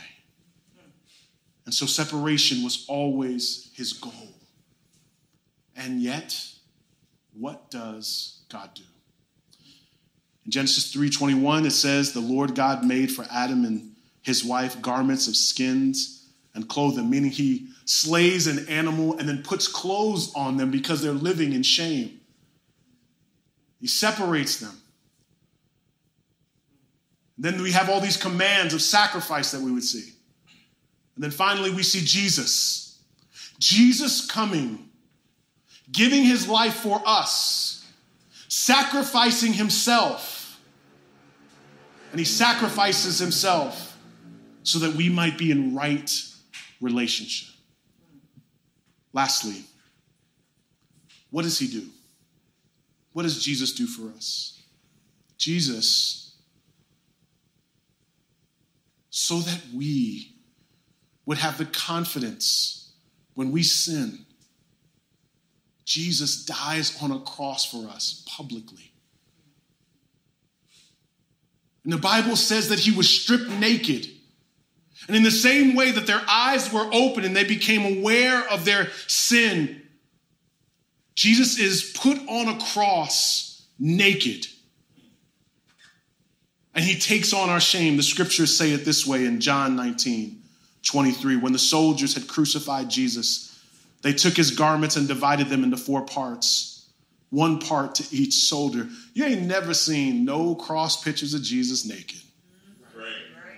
And 1.65 1.75
so 1.75 1.87
separation 1.87 2.63
was 2.63 2.85
always 2.89 3.71
His 3.75 3.93
goal. 3.93 4.35
And 5.77 6.01
yet, 6.03 6.37
what 7.33 7.71
does 7.71 8.43
God 8.49 8.71
do? 8.75 8.83
In 10.45 10.51
Genesis 10.51 10.93
3:21 10.95 11.67
it 11.67 11.71
says 11.71 12.13
the 12.13 12.21
Lord 12.21 12.55
God 12.55 12.85
made 12.85 13.13
for 13.13 13.27
Adam 13.31 13.65
and 13.65 13.95
his 14.23 14.45
wife 14.45 14.81
garments 14.83 15.29
of 15.29 15.37
skins 15.37 16.29
and 16.55 16.69
clothed 16.69 16.97
them 16.97 17.11
meaning 17.11 17.31
he 17.31 17.69
slays 17.85 18.47
an 18.47 18.69
animal 18.69 19.19
and 19.19 19.29
then 19.29 19.43
puts 19.43 19.69
clothes 19.69 20.33
on 20.35 20.57
them 20.57 20.71
because 20.71 21.03
they're 21.03 21.13
living 21.13 21.53
in 21.53 21.63
shame. 21.63 22.21
He 23.81 23.87
separates 23.87 24.59
them. 24.59 24.82
Then 27.43 27.61
we 27.61 27.73
have 27.73 27.91
all 27.91 28.01
these 28.01 28.17
commands 28.17 28.73
of 28.73 28.81
sacrifice 28.81 29.51
that 29.51 29.61
we 29.61 29.73
would 29.73 29.83
see. 29.83 30.13
And 31.17 31.25
then 31.25 31.33
finally 31.33 31.73
we 31.73 31.83
see 31.83 32.01
Jesus. 32.01 33.01
Jesus 33.59 34.25
coming, 34.25 34.89
giving 35.91 36.23
his 36.23 36.47
life 36.47 36.75
for 36.75 37.03
us, 37.05 37.85
sacrificing 38.47 39.53
himself. 39.53 40.61
And 42.13 42.21
he 42.21 42.25
sacrifices 42.25 43.19
himself 43.19 43.99
so 44.63 44.79
that 44.79 44.95
we 44.95 45.09
might 45.09 45.37
be 45.37 45.51
in 45.51 45.75
right 45.75 46.13
relationship. 46.81 47.53
Lastly, 49.13 49.65
what 51.33 51.43
does 51.43 51.59
he 51.59 51.67
do? 51.67 51.89
What 53.15 53.25
does 53.25 53.43
Jesus 53.43 53.73
do 53.73 53.89
for 53.89 54.15
us? 54.17 54.63
Jesus, 55.39 56.22
so 59.15 59.41
that 59.41 59.61
we 59.75 60.35
would 61.27 61.37
have 61.37 61.59
the 61.59 61.67
confidence 61.67 62.93
when 63.35 63.53
we 63.53 63.63
sin, 63.63 64.25
Jesus 65.85 66.47
dies 66.47 67.01
on 67.03 67.11
a 67.11 67.21
cross 67.21 67.71
for 67.71 67.89
us 67.91 68.25
publicly. 68.27 68.91
And 71.85 71.93
the 71.93 71.99
Bible 71.99 72.37
says 72.37 72.71
that 72.71 72.79
he 72.79 72.91
was 72.91 73.09
stripped 73.09 73.51
naked. 73.51 74.07
And 75.09 75.17
in 75.17 75.25
the 75.25 75.31
same 75.31 75.75
way 75.75 75.91
that 75.91 76.07
their 76.07 76.23
eyes 76.27 76.73
were 76.73 76.89
open 76.91 77.25
and 77.25 77.37
they 77.37 77.45
became 77.45 77.99
aware 77.99 78.49
of 78.49 78.65
their 78.65 78.89
sin, 79.09 79.83
Jesus 81.15 81.59
is 81.59 81.93
put 81.95 82.17
on 82.29 82.49
a 82.49 82.59
cross 82.73 83.67
naked. 83.79 84.47
And 86.75 86.85
he 86.85 86.99
takes 86.99 87.33
on 87.33 87.51
our 87.51 87.61
shame. 87.61 87.97
The 87.97 88.03
scriptures 88.03 88.57
say 88.57 88.73
it 88.73 88.85
this 88.85 89.07
way 89.07 89.27
in 89.27 89.41
John 89.41 89.77
19 89.77 90.39
23. 90.85 91.37
When 91.37 91.53
the 91.53 91.59
soldiers 91.59 92.15
had 92.15 92.27
crucified 92.27 92.91
Jesus, 92.91 93.49
they 94.03 94.13
took 94.13 94.35
his 94.37 94.51
garments 94.51 94.97
and 94.97 95.07
divided 95.07 95.49
them 95.49 95.63
into 95.63 95.77
four 95.77 96.03
parts, 96.03 96.91
one 97.31 97.61
part 97.61 97.95
to 97.97 98.17
each 98.17 98.35
soldier. 98.35 98.89
You 99.15 99.25
ain't 99.25 99.43
never 99.43 99.75
seen 99.75 100.25
no 100.25 100.55
cross 100.57 101.03
pictures 101.03 101.35
of 101.35 101.43
Jesus 101.43 101.87
naked. 101.87 102.21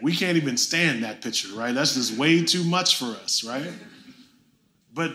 We 0.03 0.15
can't 0.15 0.37
even 0.37 0.59
stand 0.59 1.03
that 1.05 1.23
picture, 1.23 1.49
right? 1.55 1.75
That's 1.75 1.95
just 1.95 2.19
way 2.19 2.45
too 2.45 2.63
much 2.63 2.99
for 2.99 3.07
us, 3.07 3.43
right? 3.43 3.73
But 4.93 5.15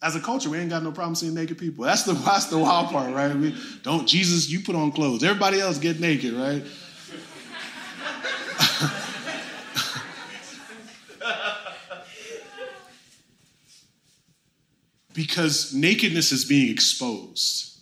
as 0.00 0.14
a 0.14 0.20
culture, 0.20 0.48
we 0.48 0.58
ain't 0.58 0.70
got 0.70 0.84
no 0.84 0.92
problem 0.92 1.16
seeing 1.16 1.34
naked 1.34 1.58
people. 1.58 1.84
That's 1.84 2.04
the 2.04 2.12
that's 2.12 2.46
the 2.46 2.58
wild 2.58 2.90
part, 2.90 3.12
right? 3.12 3.34
We 3.34 3.56
don't 3.82 4.06
Jesus, 4.06 4.48
you 4.48 4.60
put 4.60 4.76
on 4.76 4.92
clothes. 4.92 5.24
Everybody 5.24 5.60
else 5.60 5.78
get 5.78 5.98
naked, 5.98 6.34
right? 6.34 6.62
Because 15.16 15.72
nakedness 15.72 16.30
is 16.30 16.44
being 16.44 16.70
exposed. 16.70 17.80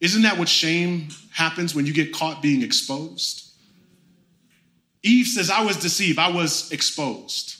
Isn't 0.00 0.22
that 0.22 0.36
what 0.36 0.48
shame 0.48 1.08
happens 1.32 1.74
when 1.74 1.86
you 1.86 1.94
get 1.94 2.12
caught 2.12 2.42
being 2.42 2.62
exposed? 2.62 3.52
Eve 5.02 5.26
says, 5.26 5.48
I 5.48 5.62
was 5.64 5.76
deceived, 5.76 6.18
I 6.18 6.30
was 6.30 6.70
exposed. 6.72 7.56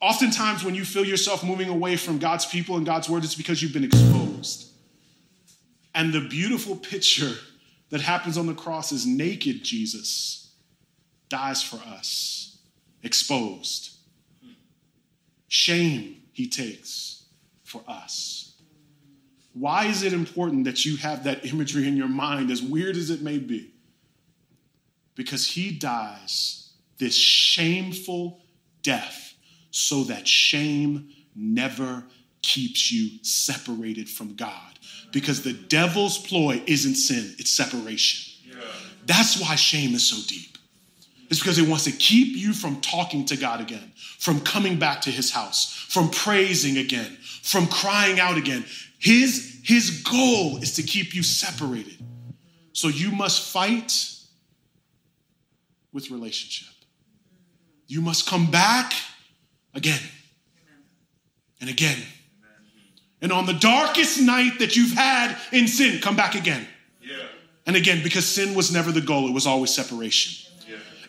Oftentimes, 0.00 0.62
when 0.62 0.74
you 0.74 0.84
feel 0.84 1.04
yourself 1.04 1.42
moving 1.42 1.68
away 1.68 1.96
from 1.96 2.18
God's 2.18 2.46
people 2.46 2.76
and 2.76 2.86
God's 2.86 3.08
word, 3.08 3.24
it's 3.24 3.34
because 3.34 3.60
you've 3.62 3.72
been 3.72 3.84
exposed. 3.84 4.70
And 5.94 6.12
the 6.12 6.20
beautiful 6.20 6.76
picture 6.76 7.34
that 7.90 8.00
happens 8.00 8.38
on 8.38 8.46
the 8.46 8.54
cross 8.54 8.92
is 8.92 9.06
naked 9.06 9.64
Jesus 9.64 10.52
dies 11.28 11.62
for 11.62 11.76
us, 11.76 12.58
exposed. 13.02 13.95
Shame 15.48 16.22
he 16.32 16.48
takes 16.48 17.24
for 17.64 17.82
us. 17.86 18.54
Why 19.52 19.86
is 19.86 20.02
it 20.02 20.12
important 20.12 20.64
that 20.64 20.84
you 20.84 20.96
have 20.98 21.24
that 21.24 21.46
imagery 21.46 21.88
in 21.88 21.96
your 21.96 22.08
mind, 22.08 22.50
as 22.50 22.62
weird 22.62 22.96
as 22.96 23.08
it 23.10 23.22
may 23.22 23.38
be? 23.38 23.72
Because 25.14 25.48
he 25.48 25.72
dies 25.72 26.72
this 26.98 27.16
shameful 27.16 28.40
death 28.82 29.34
so 29.70 30.04
that 30.04 30.28
shame 30.28 31.08
never 31.34 32.04
keeps 32.42 32.92
you 32.92 33.18
separated 33.22 34.08
from 34.08 34.34
God. 34.34 34.78
Because 35.12 35.42
the 35.42 35.52
devil's 35.52 36.18
ploy 36.18 36.62
isn't 36.66 36.94
sin, 36.96 37.34
it's 37.38 37.50
separation. 37.50 38.34
That's 39.06 39.40
why 39.40 39.54
shame 39.54 39.94
is 39.94 40.06
so 40.06 40.16
deep. 40.28 40.55
It's 41.28 41.40
because 41.40 41.58
it 41.58 41.68
wants 41.68 41.84
to 41.84 41.92
keep 41.92 42.36
you 42.36 42.52
from 42.52 42.80
talking 42.80 43.24
to 43.26 43.36
God 43.36 43.60
again, 43.60 43.92
from 44.18 44.40
coming 44.40 44.78
back 44.78 45.00
to 45.02 45.10
his 45.10 45.30
house, 45.30 45.74
from 45.88 46.10
praising 46.10 46.78
again, 46.78 47.16
from 47.42 47.66
crying 47.66 48.20
out 48.20 48.36
again. 48.36 48.64
His, 48.98 49.60
his 49.64 50.02
goal 50.02 50.58
is 50.58 50.74
to 50.74 50.82
keep 50.82 51.14
you 51.14 51.22
separated. 51.22 51.98
So 52.72 52.88
you 52.88 53.10
must 53.10 53.52
fight 53.52 53.92
with 55.92 56.10
relationship. 56.10 56.68
You 57.88 58.00
must 58.00 58.26
come 58.26 58.50
back 58.50 58.92
again 59.74 60.00
and 61.60 61.70
again. 61.70 61.98
And 63.22 63.32
on 63.32 63.46
the 63.46 63.54
darkest 63.54 64.20
night 64.20 64.58
that 64.58 64.76
you've 64.76 64.92
had 64.92 65.36
in 65.52 65.66
sin, 65.66 66.00
come 66.00 66.16
back 66.16 66.34
again. 66.34 66.66
Yeah. 67.00 67.24
And 67.64 67.74
again, 67.74 68.02
because 68.02 68.26
sin 68.26 68.54
was 68.54 68.70
never 68.70 68.92
the 68.92 69.00
goal, 69.00 69.26
it 69.26 69.32
was 69.32 69.46
always 69.46 69.74
separation. 69.74 70.45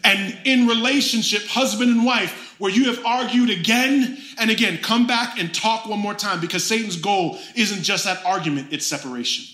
And 0.04 0.38
in 0.46 0.68
relationship, 0.68 1.44
husband 1.48 1.92
and 1.92 2.06
wife, 2.06 2.56
where 2.60 2.72
you 2.72 2.86
have 2.86 3.06
argued 3.06 3.50
again 3.50 4.18
and 4.40 4.50
again, 4.50 4.80
come 4.80 5.08
back 5.08 5.40
and 5.40 5.54
talk 5.54 5.88
one 5.88 6.00
more 6.00 6.14
time 6.14 6.40
because 6.40 6.64
Satan's 6.64 6.98
goal 6.98 7.38
isn't 7.56 7.84
just 7.84 8.06
that 8.06 8.26
argument, 8.26 8.68
it's 8.72 8.86
separation. 8.86 9.46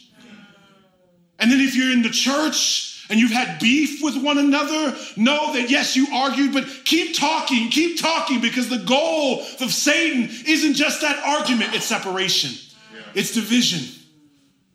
And 1.40 1.52
then 1.52 1.60
if 1.60 1.76
you're 1.76 1.92
in 1.92 2.04
the 2.04 2.10
church, 2.10 2.94
and 3.10 3.20
you've 3.20 3.32
had 3.32 3.60
beef 3.60 4.02
with 4.02 4.16
one 4.24 4.38
another, 4.38 4.98
know 5.18 5.54
that 5.54 5.70
yes, 5.70 5.96
you 5.96 6.08
argued, 6.14 6.54
but 6.54 6.66
keep 6.86 7.16
talking, 7.16 7.70
keep 7.70 8.00
talking, 8.02 8.40
because 8.40 8.70
the 8.70 8.78
goal 8.78 9.42
of 9.60 9.72
Satan 9.72 10.30
isn't 10.48 10.74
just 10.74 11.02
that 11.02 11.22
argument, 11.24 11.76
it's 11.76 11.86
separation, 11.86 12.52
yeah. 12.94 13.02
it's 13.14 13.34
division. 13.34 13.88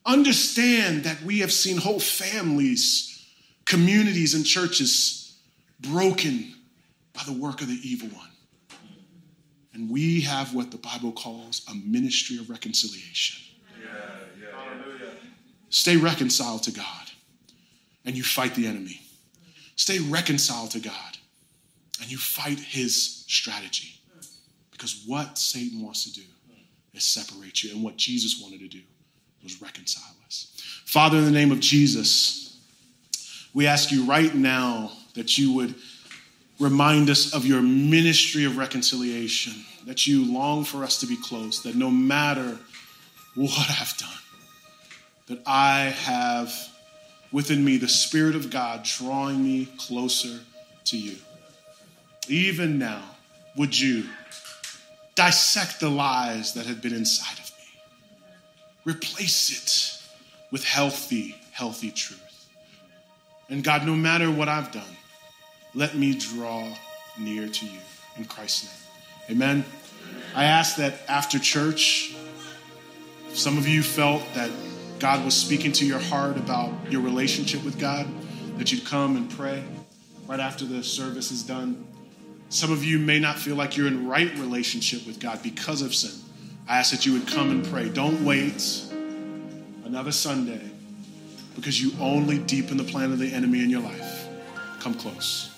Understand 0.05 1.05
that 1.05 1.23
we 1.23 1.41
have 1.41 1.53
seen 1.53 1.79
whole 1.79 2.01
families, 2.01 3.27
communities, 3.65 4.35
and 4.35 4.45
churches 4.45 5.18
broken 5.81 6.55
by 7.13 7.23
the 7.27 7.33
work 7.33 7.61
of 7.61 7.69
the 7.69 7.81
evil 7.83 8.09
one. 8.09 8.31
And 9.73 9.91
we 9.91 10.23
have 10.23 10.55
what 10.55 10.71
the 10.71 10.79
Bible 10.79 11.13
calls 11.13 11.65
a 11.71 11.75
ministry 11.75 12.39
of 12.39 12.51
reconciliation. 12.51 13.45
Stay 15.71 15.97
reconciled 15.97 16.63
to 16.65 16.71
God 16.71 17.11
and 18.05 18.17
you 18.17 18.23
fight 18.23 18.55
the 18.55 18.67
enemy. 18.67 19.01
Stay 19.77 19.99
reconciled 19.99 20.71
to 20.73 20.81
God 20.81 21.19
and 22.01 22.11
you 22.11 22.17
fight 22.17 22.59
his 22.59 23.25
strategy. 23.29 24.01
Because 24.71 25.05
what 25.07 25.39
Satan 25.39 25.83
wants 25.83 26.05
to 26.05 26.13
do 26.13 26.27
is 26.95 27.05
separate 27.05 27.63
you, 27.63 27.73
and 27.73 27.83
what 27.83 27.97
Jesus 27.97 28.41
wanted 28.41 28.61
to 28.61 28.69
do 28.69 28.81
was 29.43 29.61
reconcile 29.61 30.17
us. 30.25 30.53
Father, 30.85 31.19
in 31.19 31.25
the 31.25 31.31
name 31.31 31.53
of 31.53 31.61
Jesus, 31.61 32.57
we 33.53 33.67
ask 33.67 33.91
you 33.91 34.05
right 34.05 34.35
now 34.35 34.93
that 35.19 35.37
you 35.37 35.53
would 35.53 35.75
remind 36.59 37.11
us 37.11 37.35
of 37.35 37.47
your 37.47 37.63
ministry 37.63 38.45
of 38.45 38.57
reconciliation, 38.57 39.53
that 39.87 40.07
you 40.07 40.31
long 40.33 40.65
for 40.65 40.83
us 40.85 40.99
to 41.01 41.07
be 41.07 41.17
close, 41.17 41.63
that 41.63 41.75
no 41.75 41.91
matter 41.91 42.59
what 43.35 43.71
I've 43.71 43.97
done, 43.97 44.09
that 45.29 45.41
I 45.47 45.81
have 45.81 46.53
within 47.31 47.65
me 47.65 47.77
the 47.77 47.89
Spirit 47.89 48.35
of 48.35 48.51
God 48.51 48.83
drawing 48.85 49.43
me 49.45 49.69
closer 49.77 50.41
to 50.87 50.99
you. 50.99 51.17
Even 52.29 52.79
now, 52.79 53.03
would 53.57 53.79
you 53.79 54.05
dissect 55.15 55.81
the 55.81 55.91
lies 55.91 56.55
that 56.55 56.67
have 56.67 56.81
been 56.83 56.95
inside 56.95 57.39
of 57.39 57.51
me? 57.59 58.93
Replace 58.93 59.51
it 59.51 60.03
with 60.51 60.65
healthy, 60.65 61.37
healthy 61.53 61.91
truth. 61.91 62.23
And 63.51 63.65
God, 63.65 63.87
no 63.87 63.95
matter 63.95 64.31
what 64.31 64.49
I've 64.49 64.73
done, 64.73 64.97
let 65.75 65.95
me 65.95 66.19
draw 66.19 66.69
near 67.19 67.49
to 67.49 67.67
you 67.67 67.79
in 68.17 68.25
Christ's 68.25 68.65
name. 69.29 69.37
Amen. 69.37 69.65
I 70.35 70.45
ask 70.45 70.77
that 70.77 71.01
after 71.09 71.39
church, 71.39 72.15
some 73.33 73.59
of 73.59 73.69
you 73.69 73.83
felt 73.83 74.23
that 74.35 74.51
God 74.99 75.25
was 75.25 75.35
speaking 75.35 75.73
to 75.73 75.87
your 75.87 75.99
heart 75.99 76.37
about 76.37 76.73
your 76.91 77.01
relationship 77.03 77.65
with 77.65 77.79
God, 77.79 78.09
that 78.59 78.73
you'd 78.73 78.85
come 78.85 79.17
and 79.17 79.31
pray 79.31 79.63
right 80.27 80.41
after 80.41 80.65
the 80.65 80.83
service 80.83 81.31
is 81.31 81.43
done. 81.43 81.87
Some 82.49 82.73
of 82.73 82.83
you 82.83 82.99
may 82.99 83.19
not 83.19 83.39
feel 83.39 83.57
like 83.57 83.77
you're 83.77 83.87
in 83.87 84.09
right 84.09 84.33
relationship 84.39 85.07
with 85.07 85.21
God 85.21 85.43
because 85.43 85.83
of 85.83 85.95
sin. 85.95 86.19
I 86.67 86.79
ask 86.79 86.91
that 86.91 87.07
you 87.07 87.13
would 87.13 87.27
come 87.27 87.51
and 87.51 87.65
pray. 87.65 87.89
Don't 87.89 88.25
wait 88.25 88.83
another 89.85 90.13
Sunday 90.13 90.61
because 91.55 91.81
you 91.81 91.93
only 92.01 92.39
deepen 92.39 92.77
the 92.77 92.85
plan 92.85 93.13
of 93.13 93.19
the 93.19 93.33
enemy 93.33 93.63
in 93.63 93.71
your 93.71 93.81
life. 93.81 94.29
Come 94.81 94.95
close. 94.95 95.58